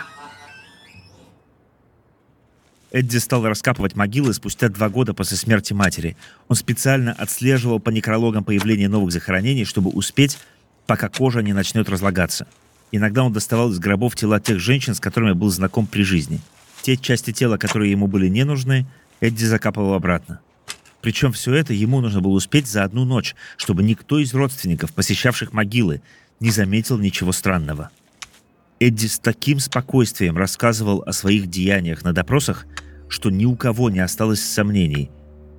Эдди 2.92 3.18
стал 3.18 3.46
раскапывать 3.46 3.96
могилы 3.96 4.34
спустя 4.34 4.68
два 4.68 4.90
года 4.90 5.14
после 5.14 5.38
смерти 5.38 5.72
матери. 5.74 6.18
Он 6.50 6.56
специально 6.58 7.14
отслеживал 7.14 7.80
по 7.80 7.90
некрологам 7.90 8.44
появление 8.44 8.90
новых 8.90 9.12
захоронений, 9.12 9.64
чтобы 9.64 9.90
успеть, 9.90 10.38
пока 10.88 11.08
кожа 11.08 11.42
не 11.42 11.54
начнет 11.54 11.88
разлагаться. 11.88 12.48
Иногда 12.92 13.24
он 13.24 13.32
доставал 13.32 13.72
из 13.72 13.80
гробов 13.80 14.16
тела 14.16 14.42
тех 14.42 14.60
женщин, 14.60 14.94
с 14.94 15.00
которыми 15.00 15.32
был 15.32 15.50
знаком 15.50 15.88
при 15.88 16.04
жизни. 16.04 16.42
Те 16.82 16.98
части 16.98 17.32
тела, 17.32 17.58
которые 17.58 17.92
ему 17.92 18.08
были 18.08 18.28
не 18.28 18.44
нужны, 18.44 18.86
Эдди 19.22 19.46
закапывал 19.46 19.94
обратно. 19.94 20.42
Причем 21.02 21.32
все 21.32 21.54
это 21.54 21.74
ему 21.74 22.02
нужно 22.02 22.20
было 22.20 22.34
успеть 22.34 22.68
за 22.68 22.84
одну 22.84 23.06
ночь, 23.06 23.36
чтобы 23.56 23.84
никто 23.84 24.20
из 24.20 24.34
родственников, 24.34 24.94
посещавших 24.94 25.54
могилы, 25.54 26.02
не 26.40 26.52
заметил 26.52 26.98
ничего 26.98 27.32
странного. 27.32 27.90
Эдди 28.82 29.06
с 29.06 29.20
таким 29.20 29.60
спокойствием 29.60 30.36
рассказывал 30.36 31.04
о 31.06 31.14
своих 31.14 31.46
деяниях 31.46 32.04
на 32.04 32.14
допросах, 32.14 32.66
что 33.10 33.30
ни 33.30 33.46
у 33.46 33.56
кого 33.56 33.92
не 33.92 34.00
осталось 34.00 34.44
сомнений. 34.44 35.12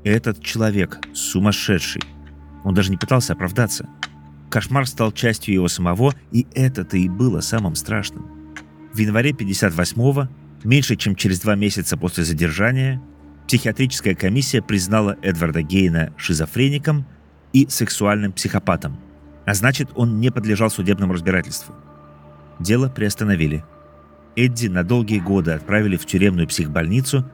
Этот 0.02 0.42
человек 0.42 0.98
сумасшедший. 1.14 2.02
Он 2.64 2.74
даже 2.74 2.90
не 2.90 2.96
пытался 2.96 3.34
оправдаться. 3.34 3.88
Кошмар 4.50 4.88
стал 4.88 5.12
частью 5.12 5.54
его 5.54 5.68
самого, 5.68 6.16
и 6.32 6.48
это-то 6.52 6.96
и 6.96 7.08
было 7.08 7.40
самым 7.42 7.76
страшным. 7.76 8.26
В 8.92 8.98
январе 8.98 9.30
58-го, 9.30 10.28
меньше 10.64 10.96
чем 10.96 11.14
через 11.14 11.38
два 11.42 11.54
месяца 11.54 11.96
после 11.96 12.24
задержания, 12.24 13.00
психиатрическая 13.46 14.16
комиссия 14.16 14.62
признала 14.62 15.16
Эдварда 15.22 15.62
Гейна 15.62 16.12
шизофреником 16.16 17.06
и 17.52 17.68
сексуальным 17.68 18.32
психопатом, 18.32 18.98
а 19.46 19.54
значит, 19.54 19.90
он 19.94 20.18
не 20.18 20.30
подлежал 20.30 20.70
судебному 20.70 21.12
разбирательству– 21.12 21.72
дело 22.58 22.88
приостановили. 22.88 23.64
Эдди 24.36 24.68
на 24.68 24.82
долгие 24.82 25.18
годы 25.18 25.52
отправили 25.52 25.96
в 25.96 26.06
тюремную 26.06 26.48
психбольницу 26.48 27.24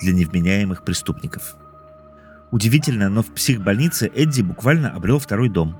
для 0.00 0.12
невменяемых 0.12 0.84
преступников. 0.84 1.56
Удивительно, 2.50 3.08
но 3.08 3.22
в 3.22 3.32
психбольнице 3.32 4.10
Эдди 4.14 4.42
буквально 4.42 4.90
обрел 4.90 5.18
второй 5.18 5.48
дом. 5.48 5.76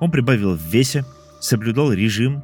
Он 0.00 0.10
прибавил 0.10 0.56
в 0.56 0.60
весе, 0.60 1.04
соблюдал 1.40 1.92
режим, 1.92 2.42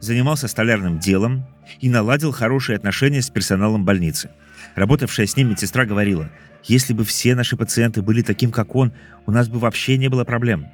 занимался 0.00 0.48
столярным 0.48 0.98
делом 0.98 1.44
и 1.80 1.90
наладил 1.90 2.32
хорошие 2.32 2.76
отношения 2.76 3.20
с 3.20 3.28
персоналом 3.28 3.84
больницы. 3.84 4.30
Работавшая 4.74 5.26
с 5.26 5.36
ним 5.36 5.50
медсестра 5.50 5.84
говорила, 5.84 6.30
если 6.64 6.94
бы 6.94 7.04
все 7.04 7.34
наши 7.34 7.56
пациенты 7.56 8.02
были 8.02 8.22
таким, 8.22 8.50
как 8.50 8.74
он, 8.74 8.92
у 9.26 9.30
нас 9.30 9.48
бы 9.48 9.58
вообще 9.58 9.98
не 9.98 10.08
было 10.08 10.24
проблем. 10.24 10.66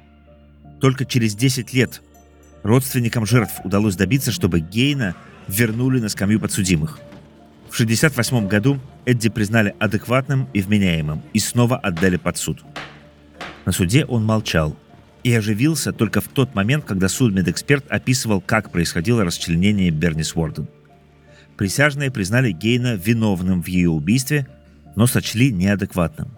Только 0.79 1.05
через 1.05 1.35
10 1.35 1.73
лет 1.73 2.01
Родственникам 2.67 3.25
жертв 3.25 3.61
удалось 3.63 3.95
добиться, 3.95 4.33
чтобы 4.33 4.59
Гейна 4.59 5.15
вернули 5.47 6.01
на 6.01 6.09
скамью 6.09 6.37
подсудимых. 6.37 6.99
В 7.69 7.73
1968 7.73 8.49
году 8.49 8.81
Эдди 9.05 9.29
признали 9.29 9.73
адекватным 9.79 10.49
и 10.53 10.59
вменяемым 10.59 11.21
и 11.31 11.39
снова 11.39 11.77
отдали 11.77 12.17
под 12.17 12.35
суд. 12.35 12.65
На 13.65 13.71
суде 13.71 14.03
он 14.03 14.25
молчал 14.25 14.75
и 15.23 15.33
оживился 15.33 15.93
только 15.93 16.19
в 16.19 16.27
тот 16.27 16.55
момент, 16.55 16.83
когда 16.83 17.07
судмедэксперт 17.07 17.85
описывал, 17.89 18.41
как 18.41 18.69
происходило 18.69 19.23
расчленение 19.23 19.89
Бернис 19.89 20.35
Уорден. 20.35 20.67
Присяжные 21.55 22.11
признали 22.11 22.51
Гейна 22.51 22.95
виновным 22.95 23.63
в 23.63 23.67
ее 23.67 23.91
убийстве, 23.91 24.45
но 24.97 25.07
сочли 25.07 25.53
неадекватным. 25.53 26.37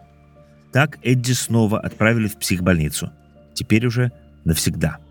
Так 0.72 1.00
Эдди 1.02 1.32
снова 1.32 1.80
отправили 1.80 2.28
в 2.28 2.38
психбольницу. 2.38 3.12
Теперь 3.56 3.88
уже 3.88 4.12
навсегда– 4.46 5.00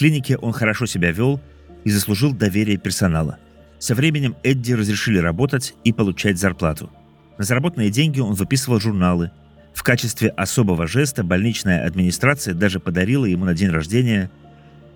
клинике 0.00 0.38
он 0.38 0.52
хорошо 0.52 0.86
себя 0.86 1.12
вел 1.12 1.42
и 1.84 1.90
заслужил 1.90 2.32
доверие 2.32 2.78
персонала. 2.78 3.38
Со 3.78 3.94
временем 3.94 4.34
Эдди 4.42 4.72
разрешили 4.72 5.18
работать 5.18 5.74
и 5.84 5.92
получать 5.92 6.38
зарплату. 6.38 6.90
На 7.36 7.44
заработанные 7.44 7.90
деньги 7.90 8.18
он 8.18 8.32
выписывал 8.32 8.80
журналы. 8.80 9.30
В 9.74 9.82
качестве 9.82 10.30
особого 10.30 10.86
жеста 10.86 11.22
больничная 11.22 11.86
администрация 11.86 12.54
даже 12.54 12.80
подарила 12.80 13.26
ему 13.26 13.44
на 13.44 13.52
день 13.52 13.68
рождения 13.68 14.30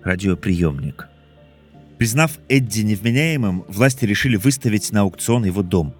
радиоприемник. 0.03 1.07
Признав 1.99 2.39
Эдди 2.49 2.81
невменяемым, 2.81 3.63
власти 3.67 4.05
решили 4.05 4.37
выставить 4.37 4.91
на 4.91 5.01
аукцион 5.01 5.45
его 5.45 5.61
дом. 5.61 5.93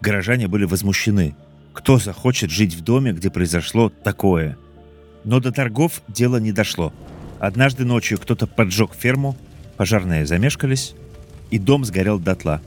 Горожане 0.00 0.48
были 0.48 0.64
возмущены. 0.64 1.36
Кто 1.72 1.98
захочет 1.98 2.50
жить 2.50 2.74
в 2.74 2.82
доме, 2.82 3.12
где 3.12 3.30
произошло 3.30 3.90
такое? 3.90 4.58
Но 5.22 5.38
до 5.38 5.52
торгов 5.52 6.02
дело 6.08 6.38
не 6.38 6.50
дошло– 6.50 6.92
Однажды 7.40 7.86
ночью 7.86 8.18
кто-то 8.18 8.46
поджег 8.46 8.90
ферму, 8.94 9.34
пожарные 9.78 10.26
замешкались, 10.26 10.94
и 11.50 11.58
дом 11.58 11.86
сгорел 11.86 12.18
дотла. 12.18 12.60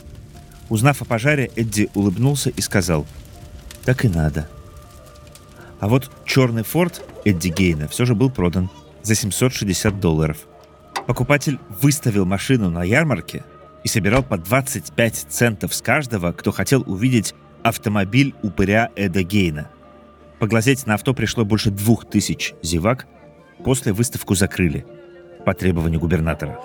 Узнав 0.67 1.03
о 1.03 1.05
пожаре, 1.05 1.51
Эдди 1.55 1.89
улыбнулся 1.93 2.49
и 2.49 2.59
сказал 2.59 3.05
«Так 3.85 4.03
и 4.03 4.09
надо». 4.09 4.49
А 5.79 5.87
вот 5.87 6.11
черный 6.25 6.63
форт 6.63 7.03
Эдди 7.23 7.49
Гейна 7.49 7.87
все 7.87 8.05
же 8.05 8.15
был 8.15 8.31
продан 8.31 8.71
за 9.03 9.13
760 9.13 9.99
долларов. 9.99 10.37
Покупатель 11.05 11.59
выставил 11.81 12.25
машину 12.25 12.71
на 12.71 12.83
ярмарке 12.83 13.43
и 13.83 13.87
собирал 13.87 14.23
по 14.23 14.37
25 14.37 15.27
центов 15.29 15.75
с 15.75 15.81
каждого, 15.83 16.31
кто 16.31 16.51
хотел 16.51 16.83
увидеть 16.87 17.35
автомобиль 17.61 18.33
упыря 18.41 18.89
Эда 18.95 19.21
Гейна. 19.21 19.69
Поглазеть 20.39 20.87
на 20.87 20.95
авто 20.95 21.13
пришло 21.13 21.45
больше 21.45 21.69
двух 21.69 22.05
тысяч 22.05 22.53
зевак, 22.63 23.05
после 23.63 23.93
выставку 23.93 24.35
закрыли 24.35 24.85
по 25.45 25.53
требованию 25.53 25.99
губернатора. 25.99 26.59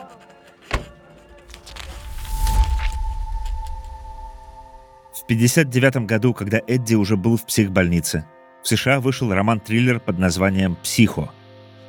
В 5.12 5.24
1959 5.24 6.06
году, 6.06 6.32
когда 6.32 6.60
Эдди 6.66 6.94
уже 6.94 7.16
был 7.16 7.36
в 7.36 7.44
психбольнице, 7.44 8.24
в 8.62 8.68
США 8.68 9.00
вышел 9.00 9.32
роман-триллер 9.32 10.00
под 10.00 10.18
названием 10.18 10.76
«Психо». 10.82 11.30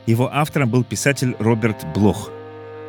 Его 0.06 0.30
автором 0.34 0.70
был 0.70 0.84
писатель 0.84 1.36
Роберт 1.40 1.86
Блох. 1.94 2.32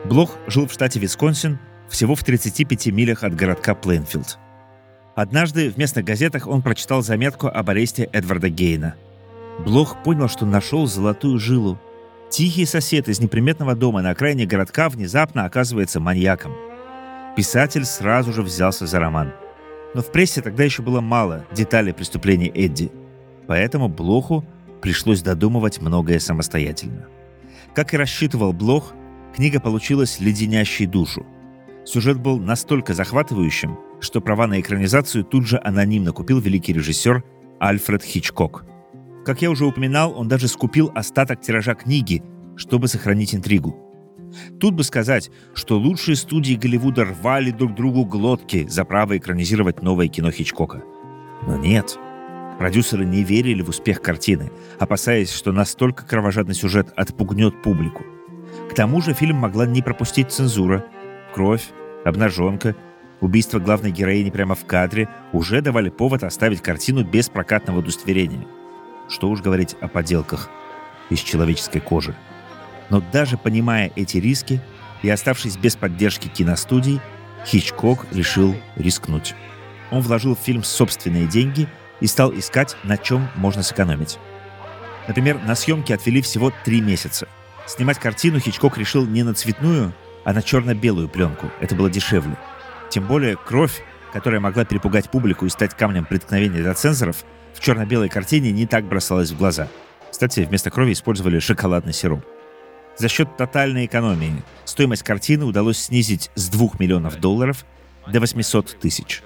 Блох 0.04 0.36
жил 0.46 0.66
в 0.66 0.72
штате 0.72 0.98
Висконсин, 0.98 1.58
всего 1.88 2.14
в 2.14 2.24
35 2.24 2.86
милях 2.86 3.22
от 3.24 3.34
городка 3.34 3.74
Плейнфилд. 3.74 4.38
Однажды 5.14 5.70
в 5.70 5.76
местных 5.76 6.04
газетах 6.04 6.46
он 6.46 6.62
прочитал 6.62 7.02
заметку 7.02 7.48
об 7.48 7.68
аресте 7.68 8.08
Эдварда 8.12 8.48
Гейна. 8.48 8.94
Блох 9.58 10.02
понял, 10.02 10.28
что 10.28 10.46
нашел 10.46 10.86
золотую 10.86 11.38
жилу. 11.38 11.78
Тихий 12.30 12.64
сосед 12.64 13.08
из 13.08 13.20
неприметного 13.20 13.74
дома 13.74 14.02
на 14.02 14.10
окраине 14.10 14.46
городка 14.46 14.88
внезапно 14.88 15.46
оказывается 15.46 15.98
маньяком. 15.98 16.52
Писатель 17.36 17.84
сразу 17.84 18.32
же 18.32 18.42
взялся 18.42 18.86
за 18.86 19.00
роман. 19.00 19.32
Но 19.94 20.02
в 20.02 20.12
прессе 20.12 20.40
тогда 20.40 20.62
еще 20.62 20.82
было 20.82 21.00
мало 21.00 21.44
деталей 21.52 21.92
преступлений 21.92 22.48
Эдди. 22.54 22.92
Поэтому 23.48 23.88
Блоху 23.88 24.44
пришлось 24.80 25.22
додумывать 25.22 25.80
многое 25.80 26.20
самостоятельно. 26.20 27.08
Как 27.74 27.94
и 27.94 27.96
рассчитывал 27.96 28.52
Блох, 28.52 28.92
книга 29.34 29.58
получилась 29.58 30.20
леденящей 30.20 30.86
душу. 30.86 31.26
Сюжет 31.84 32.20
был 32.20 32.38
настолько 32.38 32.94
захватывающим, 32.94 33.76
что 34.00 34.20
права 34.20 34.46
на 34.46 34.60
экранизацию 34.60 35.24
тут 35.24 35.48
же 35.48 35.60
анонимно 35.64 36.12
купил 36.12 36.38
великий 36.38 36.74
режиссер 36.74 37.24
Альфред 37.58 38.04
Хичкок. 38.04 38.69
Как 39.24 39.42
я 39.42 39.50
уже 39.50 39.66
упоминал, 39.66 40.18
он 40.18 40.28
даже 40.28 40.48
скупил 40.48 40.90
остаток 40.94 41.40
тиража 41.40 41.74
книги, 41.74 42.22
чтобы 42.56 42.88
сохранить 42.88 43.34
интригу. 43.34 43.76
Тут 44.60 44.74
бы 44.74 44.84
сказать, 44.84 45.30
что 45.54 45.78
лучшие 45.78 46.16
студии 46.16 46.54
Голливуда 46.54 47.04
рвали 47.04 47.50
друг 47.50 47.74
другу 47.74 48.04
глотки 48.04 48.66
за 48.68 48.84
право 48.84 49.16
экранизировать 49.18 49.82
новое 49.82 50.08
кино 50.08 50.30
Хичкока. 50.30 50.82
Но 51.46 51.56
нет. 51.56 51.98
Продюсеры 52.58 53.04
не 53.04 53.24
верили 53.24 53.62
в 53.62 53.70
успех 53.70 54.02
картины, 54.02 54.50
опасаясь, 54.78 55.32
что 55.32 55.52
настолько 55.52 56.04
кровожадный 56.04 56.54
сюжет 56.54 56.92
отпугнет 56.94 57.62
публику. 57.62 58.04
К 58.70 58.74
тому 58.74 59.00
же 59.00 59.14
фильм 59.14 59.36
могла 59.36 59.66
не 59.66 59.82
пропустить 59.82 60.30
цензура. 60.30 60.84
Кровь, 61.34 61.70
обнаженка, 62.04 62.76
убийство 63.20 63.58
главной 63.58 63.90
героини 63.90 64.30
прямо 64.30 64.54
в 64.54 64.64
кадре 64.66 65.08
уже 65.32 65.62
давали 65.62 65.88
повод 65.88 66.22
оставить 66.22 66.60
картину 66.60 67.02
без 67.02 67.28
прокатного 67.28 67.78
удостоверения. 67.78 68.46
Что 69.10 69.28
уж 69.28 69.40
говорить 69.42 69.76
о 69.80 69.88
поделках 69.88 70.48
из 71.10 71.18
человеческой 71.18 71.80
кожи. 71.80 72.14
Но 72.88 73.02
даже 73.12 73.36
понимая 73.36 73.92
эти 73.96 74.16
риски 74.18 74.60
и 75.02 75.10
оставшись 75.10 75.56
без 75.56 75.76
поддержки 75.76 76.28
киностудий, 76.28 77.00
Хичкок 77.44 78.06
решил 78.12 78.54
рискнуть. 78.76 79.34
Он 79.90 80.00
вложил 80.00 80.36
в 80.36 80.40
фильм 80.40 80.62
собственные 80.62 81.26
деньги 81.26 81.68
и 82.00 82.06
стал 82.06 82.32
искать, 82.32 82.76
на 82.84 82.96
чем 82.96 83.28
можно 83.34 83.62
сэкономить. 83.62 84.18
Например, 85.08 85.40
на 85.42 85.54
съемки 85.54 85.92
отвели 85.92 86.22
всего 86.22 86.52
три 86.64 86.80
месяца. 86.80 87.26
Снимать 87.66 87.98
картину 87.98 88.38
Хичкок 88.38 88.78
решил 88.78 89.06
не 89.06 89.22
на 89.22 89.34
цветную, 89.34 89.92
а 90.24 90.32
на 90.32 90.42
черно-белую 90.42 91.08
пленку. 91.08 91.50
Это 91.60 91.74
было 91.74 91.90
дешевле. 91.90 92.36
Тем 92.90 93.06
более 93.06 93.36
кровь, 93.36 93.82
которая 94.12 94.40
могла 94.40 94.64
перепугать 94.64 95.10
публику 95.10 95.46
и 95.46 95.50
стать 95.50 95.76
камнем 95.76 96.04
преткновения 96.04 96.58
для 96.58 96.74
цензоров, 96.74 97.24
в 97.54 97.60
черно-белой 97.60 98.08
картине 98.08 98.52
не 98.52 98.66
так 98.66 98.84
бросалась 98.84 99.30
в 99.30 99.38
глаза. 99.38 99.68
Кстати, 100.10 100.40
вместо 100.40 100.70
крови 100.70 100.92
использовали 100.92 101.38
шоколадный 101.38 101.92
сироп. 101.92 102.24
За 102.96 103.08
счет 103.08 103.36
тотальной 103.36 103.86
экономии 103.86 104.42
стоимость 104.64 105.02
картины 105.02 105.44
удалось 105.44 105.78
снизить 105.78 106.30
с 106.34 106.48
2 106.48 106.70
миллионов 106.78 107.18
долларов 107.18 107.64
до 108.06 108.20
800 108.20 108.78
тысяч. 108.78 109.22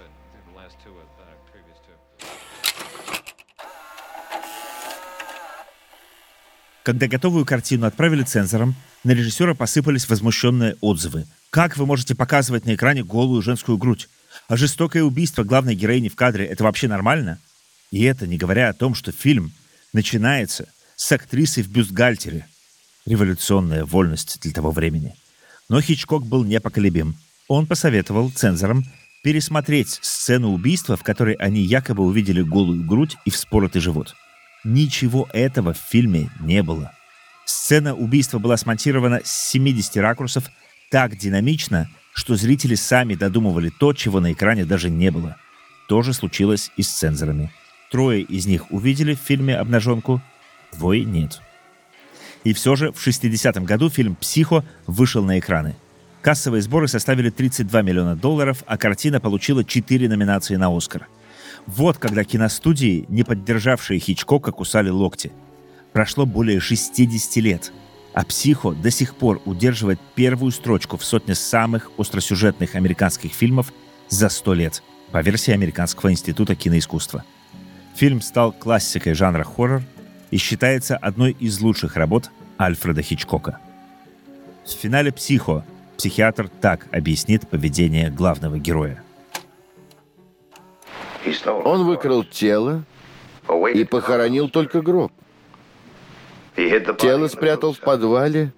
Когда 6.84 7.06
готовую 7.06 7.46
картину 7.46 7.86
отправили 7.86 8.22
цензорам, 8.24 8.74
на 9.04 9.12
режиссера 9.12 9.54
посыпались 9.54 10.06
возмущенные 10.06 10.76
отзывы. 10.82 11.26
Как 11.48 11.78
вы 11.78 11.86
можете 11.86 12.14
показывать 12.14 12.66
на 12.66 12.74
экране 12.74 13.02
голую 13.02 13.40
женскую 13.40 13.78
грудь? 13.78 14.08
А 14.48 14.56
жестокое 14.58 15.02
убийство 15.02 15.44
главной 15.44 15.74
героини 15.74 16.10
в 16.10 16.14
кадре— 16.14 16.44
это 16.46 16.62
вообще 16.62 16.86
нормально? 16.86 17.38
И 17.94 18.02
это 18.02 18.26
не 18.26 18.36
говоря 18.36 18.70
о 18.70 18.72
том, 18.72 18.92
что 18.96 19.12
фильм 19.12 19.52
начинается 19.92 20.68
с 20.96 21.12
актрисы 21.12 21.62
в 21.62 21.68
бюстгальтере— 21.68 22.44
революционная 23.06 23.84
вольность 23.84 24.40
для 24.40 24.50
того 24.50 24.72
времени. 24.72 25.14
Но 25.68 25.80
Хичкок 25.80 26.26
был 26.26 26.42
непоколебим. 26.42 27.14
Он 27.46 27.68
посоветовал 27.68 28.32
цензорам 28.32 28.82
пересмотреть 29.22 30.00
сцену 30.02 30.50
убийства, 30.50 30.96
в 30.96 31.04
которой 31.04 31.36
они 31.36 31.60
якобы 31.60 32.02
увидели 32.02 32.42
голую 32.42 32.84
грудь 32.84 33.16
и 33.24 33.30
вспоротый 33.30 33.80
живот. 33.80 34.16
Ничего 34.64 35.28
этого 35.32 35.72
в 35.72 35.78
фильме 35.78 36.30
не 36.40 36.64
было. 36.64 36.90
Сцена 37.44 37.94
убийства 37.94 38.40
была 38.40 38.56
смонтирована 38.56 39.20
с 39.22 39.50
70 39.52 39.98
ракурсов 39.98 40.50
так 40.90 41.16
динамично, 41.16 41.88
что 42.12 42.34
зрители 42.34 42.74
сами 42.74 43.14
додумывали 43.14 43.70
то, 43.70 43.92
чего 43.92 44.18
на 44.18 44.32
экране 44.32 44.64
даже 44.64 44.90
не 44.90 45.12
было. 45.12 45.36
То 45.86 46.02
же 46.02 46.12
случилось 46.12 46.72
и 46.76 46.82
с 46.82 46.88
цензорами. 46.88 47.52
Трое 47.94 48.22
из 48.22 48.46
них 48.46 48.72
увидели 48.72 49.14
в 49.14 49.20
фильме 49.20 49.54
обнаженку, 49.54 50.20
двое 50.72 51.04
нет. 51.04 51.40
И 52.42 52.52
все 52.52 52.74
же 52.74 52.90
в 52.90 52.96
60-м 52.96 53.64
году 53.64 53.88
фильм 53.88 54.16
«Психо» 54.16 54.64
вышел 54.88 55.22
на 55.22 55.38
экраны. 55.38 55.76
Кассовые 56.20 56.60
сборы 56.60 56.88
составили 56.88 57.30
32 57.30 57.82
миллиона 57.82 58.16
долларов, 58.16 58.64
а 58.66 58.78
картина 58.78 59.20
получила 59.20 59.62
4 59.62 60.08
номинации 60.08 60.56
на 60.56 60.76
«Оскар». 60.76 61.06
Вот 61.66 61.98
когда 61.98 62.24
киностудии, 62.24 63.04
не 63.08 63.22
поддержавшие 63.22 64.00
Хичкока, 64.00 64.50
кусали 64.50 64.88
локти. 64.88 65.30
Прошло 65.92 66.26
более 66.26 66.58
60 66.58 67.36
лет, 67.36 67.72
а 68.12 68.24
«Психо» 68.24 68.72
до 68.72 68.90
сих 68.90 69.14
пор 69.14 69.40
удерживает 69.44 70.00
первую 70.16 70.50
строчку 70.50 70.96
в 70.96 71.04
сотне 71.04 71.36
самых 71.36 71.92
остросюжетных 71.96 72.74
американских 72.74 73.32
фильмов 73.34 73.72
за 74.08 74.30
100 74.30 74.54
лет, 74.54 74.82
по 75.12 75.22
версии 75.22 75.52
Американского 75.52 76.10
института 76.10 76.56
киноискусства. 76.56 77.24
Фильм 77.94 78.20
стал 78.20 78.52
классикой 78.52 79.14
жанра 79.14 79.44
хоррор– 79.44 79.82
и 80.34 80.36
считается 80.36 80.96
одной 80.96 81.36
из 81.38 81.60
лучших 81.60 81.94
работ 81.94 82.28
Альфреда 82.58 83.02
Хичкока. 83.02 83.60
В 84.64 84.70
финале 84.70 85.12
«Психо» 85.12 85.64
психиатр 85.96 86.48
так 86.60 86.88
объяснит 86.90 87.48
поведение 87.48 88.10
главного 88.10 88.58
героя. 88.58 89.00
Он 91.46 91.86
выкрал 91.86 92.24
тело 92.24 92.82
и 93.72 93.84
похоронил 93.84 94.48
только 94.48 94.82
гроб. 94.82 95.12
Тело 96.56 97.28
спрятал 97.28 97.74
в 97.74 97.78
подвале 97.78 98.52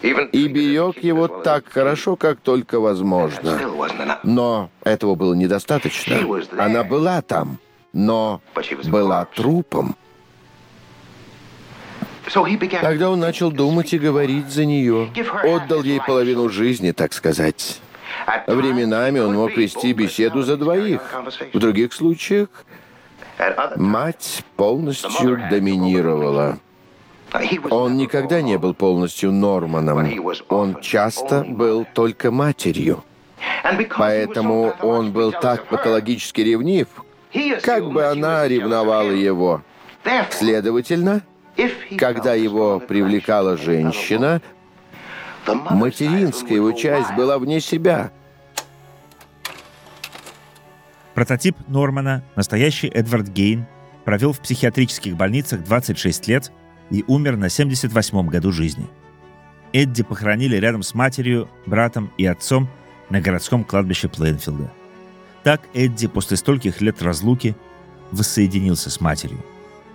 и 0.00 0.48
берег 0.48 1.04
его 1.04 1.28
так 1.28 1.66
хорошо, 1.68 2.16
как 2.16 2.40
только 2.40 2.80
возможно. 2.80 3.60
Но 4.22 4.70
этого 4.82 5.14
было 5.14 5.34
недостаточно. 5.34 6.16
Она 6.56 6.84
была 6.84 7.20
там, 7.20 7.58
но 7.92 8.40
была 8.84 9.24
трупом. 9.24 9.96
Тогда 12.80 13.10
он 13.10 13.18
начал 13.18 13.50
думать 13.50 13.92
и 13.92 13.98
говорить 13.98 14.48
за 14.50 14.64
нее. 14.64 15.10
Отдал 15.42 15.82
ей 15.82 16.00
половину 16.06 16.48
жизни, 16.48 16.92
так 16.92 17.12
сказать. 17.12 17.80
Временами 18.46 19.18
он 19.18 19.34
мог 19.34 19.56
вести 19.56 19.92
беседу 19.92 20.42
за 20.42 20.56
двоих. 20.56 21.00
В 21.52 21.58
других 21.58 21.92
случаях 21.92 22.48
мать 23.76 24.44
полностью 24.56 25.40
доминировала. 25.50 26.58
Он 27.70 27.96
никогда 27.96 28.42
не 28.42 28.58
был 28.58 28.74
полностью 28.74 29.32
Норманом. 29.32 30.08
Он 30.48 30.80
часто 30.80 31.44
был 31.44 31.86
только 31.94 32.30
матерью. 32.30 33.04
Поэтому 33.96 34.74
он 34.82 35.12
был 35.12 35.32
так 35.32 35.66
патологически 35.66 36.40
ревнив, 36.42 36.88
как 37.62 37.90
бы 37.90 38.04
она 38.04 38.46
ревновала 38.46 39.10
его. 39.10 39.62
Следовательно, 40.30 41.22
когда 41.98 42.34
его 42.34 42.80
привлекала 42.80 43.56
женщина, 43.56 44.40
материнская 45.46 46.56
его 46.56 46.72
часть 46.72 47.14
была 47.14 47.38
вне 47.38 47.60
себя. 47.60 48.10
Прототип 51.14 51.56
Нормана, 51.68 52.22
настоящий 52.36 52.88
Эдвард 52.88 53.28
Гейн, 53.28 53.66
провел 54.04 54.32
в 54.32 54.40
психиатрических 54.40 55.16
больницах 55.16 55.62
26 55.62 56.28
лет 56.28 56.50
и 56.90 57.04
умер 57.06 57.36
на 57.36 57.46
78-м 57.46 58.28
году 58.28 58.52
жизни. 58.52 58.88
Эдди 59.72 60.02
похоронили 60.02 60.56
рядом 60.56 60.82
с 60.82 60.94
матерью, 60.94 61.48
братом 61.66 62.12
и 62.16 62.26
отцом 62.26 62.68
на 63.10 63.20
городском 63.20 63.64
кладбище 63.64 64.08
Плейнфилда. 64.08 64.72
Так 65.42 65.62
Эдди 65.72 66.06
после 66.06 66.36
стольких 66.36 66.80
лет 66.80 67.02
разлуки 67.02 67.56
воссоединился 68.12 68.90
с 68.90 69.00
матерью, 69.00 69.42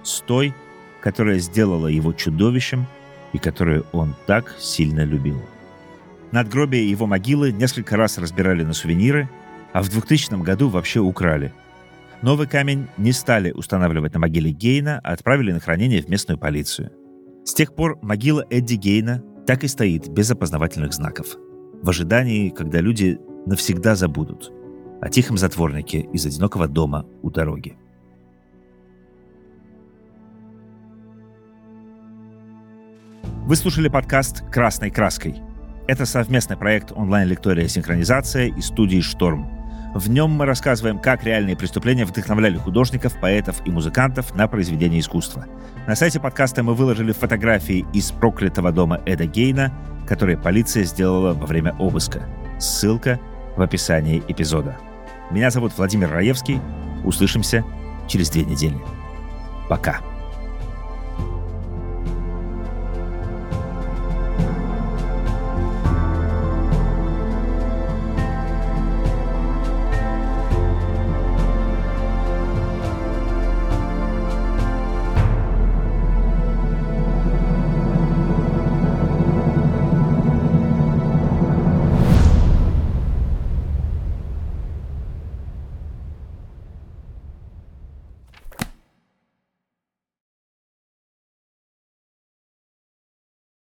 с 0.04 0.22
той, 0.22 0.54
которая 1.02 1.40
сделала 1.40 1.88
его 1.88 2.14
чудовищем 2.14 2.88
и 3.34 3.38
которую 3.38 3.86
он 3.92 4.16
так 4.26 4.56
сильно 4.60 5.04
любил. 5.04 5.40
Надгробие 6.32 6.90
его 6.90 7.06
могилы 7.06 7.52
несколько 7.52 7.96
раз 7.96 8.18
разбирали 8.18 8.64
на 8.64 8.74
сувениры, 8.74 9.30
а 9.72 9.84
в 9.84 9.90
2000 9.90 10.42
году 10.42 10.70
вообще 10.70 11.00
украли. 11.00 11.54
Новый 12.22 12.48
камень 12.48 12.88
не 12.98 13.12
стали 13.12 13.52
устанавливать 13.52 14.14
на 14.14 14.20
могиле 14.20 14.52
Гейна, 14.52 15.00
а 15.04 15.12
отправили 15.12 15.52
на 15.52 15.60
хранение 15.60 16.02
в 16.02 16.10
местную 16.10 16.40
полицию. 16.40 16.92
С 17.44 17.54
тех 17.54 17.76
пор 17.76 18.00
могила 18.02 18.44
Эдди 18.50 18.76
Гейна 18.76 19.22
так 19.46 19.64
и 19.64 19.68
стоит 19.68 20.08
без 20.08 20.32
опознавательных 20.32 20.94
знаков, 20.94 21.36
в 21.84 21.90
ожидании, 21.90 22.50
когда 22.50 22.80
люди 22.80 23.20
навсегда 23.46 23.96
забудут 23.96 24.52
о 25.02 25.10
тихом 25.10 25.38
затворнике 25.38 26.00
из 26.14 26.26
одинокого 26.26 26.68
дома 26.68 27.06
у 27.22 27.30
дороги. 27.30 27.78
Вы 33.46 33.56
слушали 33.56 33.90
подкаст 33.90 34.44
«Красной 34.52 34.90
краской». 34.90 35.36
Это 35.88 36.06
совместный 36.06 36.58
проект 36.58 36.92
онлайн-лектория 36.92 37.68
«Синхронизация» 37.68 38.48
и 38.48 38.62
студии 38.62 39.02
«Шторм». 39.02 39.48
В 39.94 40.10
нем 40.10 40.32
мы 40.32 40.46
рассказываем, 40.46 41.00
как 41.00 41.24
реальные 41.24 41.56
преступления 41.56 42.06
вдохновляли 42.06 42.58
художников, 42.58 43.18
поэтов 43.22 43.66
и 43.66 43.72
музыкантов 43.72 44.36
на 44.36 44.48
произведение 44.48 45.00
искусства. 45.00 45.46
На 45.88 45.96
сайте 45.96 46.20
подкаста 46.20 46.64
мы 46.64 46.74
выложили 46.74 47.12
фотографии 47.12 47.86
из 47.94 48.12
проклятого 48.12 48.72
дома 48.72 49.00
Эда 49.06 49.26
Гейна, 49.26 49.72
которые 50.08 50.38
полиция 50.38 50.84
сделала 50.84 51.34
во 51.34 51.46
время 51.46 51.76
обыска. 51.80 52.28
Ссылка 52.60 53.20
в 53.56 53.62
описании 53.62 54.24
эпизода. 54.28 54.78
Меня 55.32 55.50
зовут 55.50 55.74
Владимир 55.78 56.12
Раевский. 56.12 56.60
Услышимся 57.04 57.64
через 58.08 58.30
две 58.30 58.44
недели. 58.44 58.78
Пока. 59.70 60.02